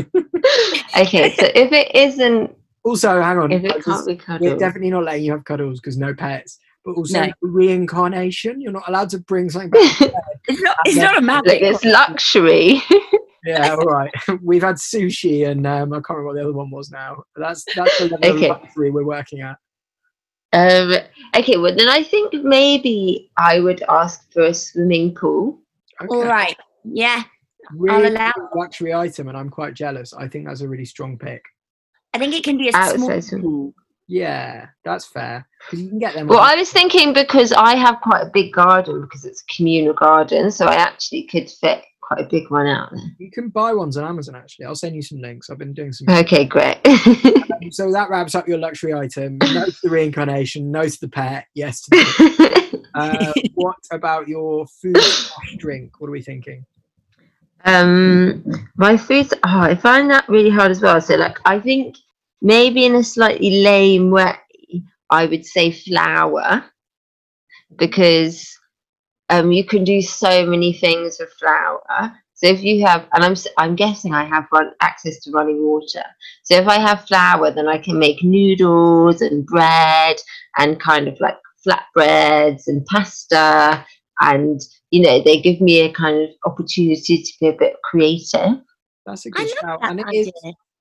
okay, 0.98 1.36
so 1.36 1.46
if 1.56 1.72
it 1.72 1.94
isn't, 1.96 2.56
Also, 2.86 3.22
hang 3.22 3.38
on. 3.38 3.52
if 3.52 3.64
it 3.64 3.84
can't 3.84 4.06
be 4.42 4.48
We're 4.50 4.58
definitely 4.58 4.92
not 4.92 5.04
letting 5.04 5.24
you 5.26 5.32
have 5.34 5.44
cuddles 5.44 5.80
because 5.80 5.98
no 5.98 6.14
pets. 6.14 6.60
But 6.86 6.94
also 6.98 7.20
No. 7.22 7.26
no 7.28 7.34
reincarnation. 7.42 8.60
You're 8.62 8.74
not 8.74 8.88
allowed 8.90 9.10
to 9.12 9.20
bring 9.20 9.50
something 9.50 9.70
back. 9.72 10.00
It's 10.48 10.62
not. 10.62 10.76
It's 10.86 10.98
not 10.98 11.14
a 11.14 11.26
like 11.26 11.46
magic. 11.46 11.62
it's 11.62 11.86
luxury. 11.86 12.82
yeah, 13.46 13.70
all 13.76 13.86
right. 13.86 14.12
We've 14.42 14.62
had 14.62 14.76
sushi 14.76 15.48
and 15.48 15.66
um, 15.66 15.94
I 15.94 15.98
can't 15.98 16.10
remember 16.18 16.26
what 16.28 16.36
the 16.36 16.42
other 16.42 16.52
one 16.52 16.70
was 16.70 16.92
now. 16.92 17.24
But 17.34 17.42
that's 17.48 17.64
that's 17.76 17.98
the 18.00 18.10
level 18.10 18.30
Okay. 18.36 18.50
of 18.50 18.62
luxury 18.62 18.92
we're 18.92 19.06
working 19.06 19.40
at. 19.40 19.56
Um, 20.52 20.94
okay, 21.38 21.56
well 21.58 21.74
then 21.74 21.88
I 21.88 22.04
think 22.04 22.34
maybe 22.44 23.32
I 23.38 23.62
would 23.62 23.82
ask 23.88 24.30
for 24.34 24.44
a 24.44 24.54
swimming 24.54 25.16
pool. 25.16 25.62
Okay. 26.02 26.08
All 26.10 26.26
right. 26.26 26.58
Yeah. 26.84 27.24
Really 27.72 28.08
allow- 28.08 28.32
luxury 28.56 28.94
item, 28.94 29.30
and 29.30 29.38
I'm 29.38 29.50
quite 29.50 29.74
jealous. 29.74 30.14
I 30.14 30.28
think 30.28 30.48
that's 30.48 30.62
a 30.62 30.68
really 30.68 30.86
strong 30.86 31.18
pick. 31.18 31.42
I 32.14 32.20
think 32.20 32.34
it 32.36 32.44
can 32.44 32.58
be 32.58 32.70
a 32.70 32.76
Outside 32.76 33.24
small 33.24 33.42
pool. 33.42 33.74
Yeah, 34.08 34.68
that's 34.84 35.06
fair 35.06 35.48
because 35.60 35.82
you 35.82 35.90
can 35.90 35.98
get 35.98 36.14
them. 36.14 36.28
Well, 36.28 36.40
on- 36.40 36.50
I 36.52 36.56
was 36.56 36.72
thinking 36.72 37.14
because 37.14 37.54
I 37.54 37.76
have 37.76 38.02
quite 38.02 38.22
a 38.22 38.30
big 38.30 38.52
garden 38.52 39.02
because 39.02 39.24
it's 39.24 39.42
a 39.42 39.56
communal 39.56 39.94
garden, 39.94 40.52
so 40.52 40.66
I 40.66 40.76
actually 40.76 41.24
could 41.24 41.50
fit 41.50 41.84
quite 42.08 42.22
a 42.22 42.30
big 42.30 42.50
one 42.50 42.68
out 42.68 42.90
there. 42.92 43.04
you 43.18 43.32
can 43.32 43.50
buy 43.50 43.74
ones 43.74 43.98
on 43.98 44.06
Amazon. 44.06 44.36
Actually, 44.36 44.66
I'll 44.66 44.76
send 44.76 44.96
you 44.96 45.02
some 45.02 45.20
links. 45.20 45.50
I've 45.50 45.58
been 45.58 45.74
doing 45.74 45.92
some. 45.92 46.08
Okay, 46.10 46.46
great. 46.46 46.80
so 47.72 47.92
that 47.92 48.08
wraps 48.10 48.36
up 48.36 48.48
your 48.48 48.58
luxury 48.58 48.94
item. 48.94 49.38
No 49.40 49.66
to 49.66 49.78
the 49.84 49.90
reincarnation. 49.90 50.72
No 50.72 50.88
to 50.88 51.00
the 51.00 51.10
pet. 51.10 51.48
Yes 51.54 51.82
to 51.82 51.90
the 51.92 52.64
Uh, 52.96 53.34
what 53.56 53.78
about 53.92 54.28
your 54.28 54.68
food 54.68 54.96
drink? 55.58 56.00
What 56.00 56.10
are 56.10 56.12
we 56.12 56.22
thinking? 56.22 56.64
um, 57.66 58.44
my 58.76 58.98
food's 58.98 59.34
oh, 59.34 59.40
I 59.44 59.76
find 59.76 60.10
that 60.12 60.28
really 60.28 60.50
hard 60.50 60.72
as 60.72 60.82
well. 60.82 61.00
So, 61.02 61.16
like, 61.16 61.38
I 61.46 61.60
think 61.60 61.96
maybe 62.42 62.86
in 62.86 62.96
a 62.96 63.04
slightly 63.04 63.64
lame 63.64 64.12
way, 64.12 64.36
I 65.10 65.26
would 65.26 65.46
say 65.46 65.72
flour 65.72 66.66
because 67.78 68.58
um, 69.34 69.52
you 69.52 69.64
can 69.66 69.84
do 69.84 70.02
so 70.02 70.46
many 70.46 70.74
things 70.74 71.18
with 71.20 71.32
flour. 71.40 71.82
So 72.36 72.48
if 72.48 72.64
you 72.64 72.86
have, 72.86 73.08
and 73.14 73.24
I'm 73.24 73.32
s- 73.34 73.48
I'm 73.58 73.76
guessing 73.76 74.14
I 74.14 74.26
have 74.26 74.46
run, 74.52 74.72
access 74.82 75.20
to 75.22 75.32
running 75.32 75.64
water. 75.66 76.04
So 76.44 76.56
if 76.56 76.68
I 76.68 76.80
have 76.80 77.08
flour, 77.08 77.52
then 77.52 77.68
I 77.68 77.78
can 77.78 77.98
make 78.00 78.24
noodles 78.24 79.22
and 79.22 79.46
bread 79.46 80.18
and 80.58 80.80
kind 80.80 81.08
of 81.08 81.18
like 81.20 81.38
flatbreads 81.66 82.64
and 82.68 82.86
pasta, 82.88 83.86
and 84.20 84.60
you 84.92 85.02
know 85.04 85.22
they 85.24 85.40
give 85.42 85.62
me 85.62 85.82
a 85.82 85.92
kind 85.94 86.18
of 86.24 86.30
opportunity 86.46 87.22
to 87.24 87.32
be 87.40 87.48
a 87.48 87.54
bit 87.58 87.76
creative. 87.90 88.58
That's 89.06 89.26
a 89.26 89.32
good 89.32 89.42
love 89.42 89.58
shout. 89.62 89.80
And 89.84 90.00
it 90.00 90.08
idea. 90.08 90.22
is 90.22 90.32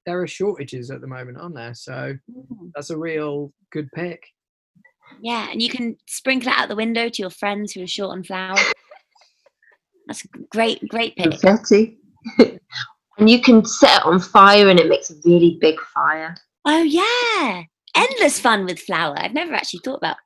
there 0.07 0.21
are 0.21 0.27
shortages 0.27 0.91
at 0.91 1.01
the 1.01 1.07
moment, 1.07 1.39
aren't 1.39 1.55
there? 1.55 1.75
So 1.75 2.17
Mm. 2.31 2.71
that's 2.75 2.91
a 2.91 2.99
real 2.99 3.53
good 3.71 3.89
pick. 3.95 4.21
Yeah, 5.21 5.49
and 5.51 5.61
you 5.63 5.69
can 5.69 5.97
sprinkle 6.07 6.51
it 6.51 6.59
out 6.59 6.69
the 6.69 6.77
window 6.77 7.09
to 7.09 7.23
your 7.23 7.31
friends 7.31 7.73
who 7.73 7.83
are 7.83 7.87
short 7.87 8.11
on 8.13 8.23
flour. 8.25 8.57
That's 10.07 10.25
a 10.25 10.29
great, 10.51 10.87
great 10.89 11.17
pick. 11.17 11.31
Confetti. 11.31 11.99
and 12.39 13.31
you 13.31 13.41
can 13.41 13.65
set 13.65 14.01
it 14.01 14.07
on 14.07 14.21
fire 14.21 14.69
and 14.69 14.81
it 14.81 14.89
makes 14.89 15.11
a 15.11 15.15
really 15.25 15.59
big 15.61 15.79
fire. 15.95 16.37
Oh 16.65 16.83
yeah, 16.83 17.63
endless 17.97 18.39
fun 18.41 18.65
with 18.65 18.79
flour. 18.79 19.15
I've 19.19 19.35
never 19.35 19.55
actually 19.55 19.81
thought 19.85 19.99
about 19.99 20.17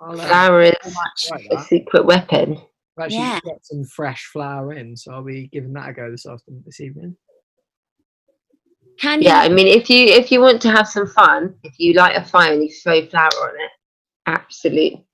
I'll 0.00 0.20
uh, 0.20 0.26
Flour 0.26 0.62
is 0.62 0.74
like 1.30 1.46
a 1.50 1.62
secret 1.64 2.04
weapon. 2.04 2.58
I've 2.98 3.04
actually 3.04 3.18
Yeah. 3.18 3.40
got 3.44 3.64
some 3.64 3.84
fresh 3.84 4.24
flour 4.32 4.72
in, 4.74 4.96
so 4.96 5.12
I'll 5.12 5.24
be 5.24 5.48
giving 5.48 5.72
that 5.72 5.88
a 5.88 5.92
go 5.92 6.10
this 6.10 6.26
afternoon, 6.26 6.62
this 6.66 6.80
evening. 6.80 7.16
Can 9.00 9.22
you? 9.22 9.28
Yeah, 9.28 9.40
I 9.40 9.48
mean, 9.48 9.66
if 9.66 9.90
you 9.90 10.06
if 10.06 10.32
you 10.32 10.40
want 10.40 10.62
to 10.62 10.70
have 10.70 10.88
some 10.88 11.06
fun, 11.06 11.54
if 11.62 11.78
you 11.78 11.92
light 11.94 12.16
a 12.16 12.24
fire 12.24 12.52
and 12.52 12.62
you 12.62 12.70
throw 12.70 13.04
flour 13.06 13.28
on 13.28 13.54
it, 13.56 13.70
absolutely 14.26 15.04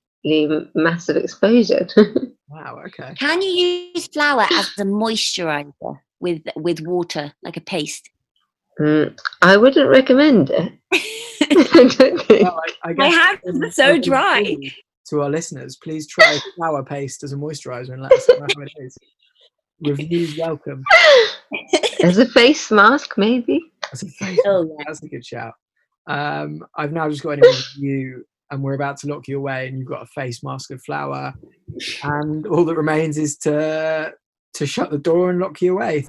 massive 0.74 1.16
explosion. 1.16 1.88
Wow. 2.52 2.82
Okay. 2.86 3.14
Can 3.18 3.40
you 3.40 3.48
use 3.48 4.08
flour 4.08 4.42
as 4.42 4.68
a 4.78 4.82
moisturizer 4.82 5.98
with 6.20 6.42
with 6.54 6.82
water, 6.82 7.32
like 7.42 7.56
a 7.56 7.62
paste? 7.62 8.10
Mm, 8.78 9.18
I 9.40 9.56
wouldn't 9.56 9.88
recommend 9.88 10.50
it. 10.50 10.72
I 10.92 11.84
don't 11.96 12.20
think. 12.22 12.28
Well, 12.42 12.60
I, 12.84 12.90
I 12.90 12.92
My 12.92 13.08
guess 13.08 13.38
hands 13.44 13.62
are 13.62 13.70
so 13.70 13.98
dry. 13.98 14.56
To 15.08 15.22
our 15.22 15.30
listeners, 15.30 15.76
please 15.76 16.06
try 16.06 16.38
flour 16.56 16.84
paste 16.84 17.22
as 17.22 17.32
a 17.32 17.36
moisturizer 17.36 17.94
and 17.94 18.02
let 18.02 18.12
us 18.12 18.28
know 18.28 18.40
how 18.40 18.62
it 18.62 18.72
is. 18.76 18.98
Reviews 19.80 20.38
welcome. 20.38 20.84
As 22.04 22.18
a 22.18 22.26
face 22.26 22.70
mask, 22.70 23.14
maybe. 23.16 23.71
That's 23.92 24.02
a, 24.02 24.40
Oh, 24.46 24.64
yeah. 24.78 24.84
that's 24.86 25.02
a 25.02 25.08
good 25.08 25.24
shout. 25.24 25.54
Um, 26.06 26.64
I've 26.76 26.92
now 26.92 27.08
just 27.08 27.22
got 27.22 27.38
an 27.38 27.40
review, 27.76 28.24
and 28.50 28.62
we're 28.62 28.74
about 28.74 28.96
to 28.98 29.06
lock 29.06 29.28
you 29.28 29.38
away, 29.38 29.68
and 29.68 29.78
you've 29.78 29.88
got 29.88 30.02
a 30.02 30.06
face 30.06 30.42
mask 30.42 30.70
of 30.70 30.82
flour, 30.82 31.32
and 32.02 32.46
all 32.46 32.64
that 32.64 32.76
remains 32.76 33.18
is 33.18 33.36
to 33.38 34.12
to 34.54 34.66
shut 34.66 34.90
the 34.90 34.98
door 34.98 35.30
and 35.30 35.38
lock 35.38 35.62
you 35.62 35.72
away. 35.72 36.04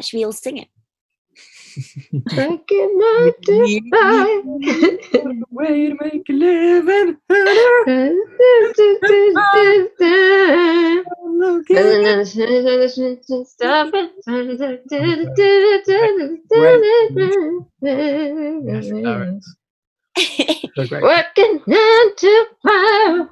uh, 0.00 0.02
should 0.02 0.18
we 0.18 0.24
all 0.24 0.32
sing 0.32 0.58
it? 0.58 0.68
Working 2.36 2.98
nine 2.98 3.32
to 3.44 3.70
five. 3.90 4.44
Way 5.50 5.88
to 5.90 5.96
make 6.02 6.28
a 6.28 6.32
living. 6.32 7.16
Look 11.28 11.70
at 11.70 11.76
Stop 13.44 13.94
Yes, 18.66 18.90
it. 18.90 19.04
lyrics. 19.04 19.56
So 20.76 20.86
great. 20.86 21.02
Working 21.02 21.62
nine 21.66 22.16
to 22.16 22.46
five. 22.64 23.28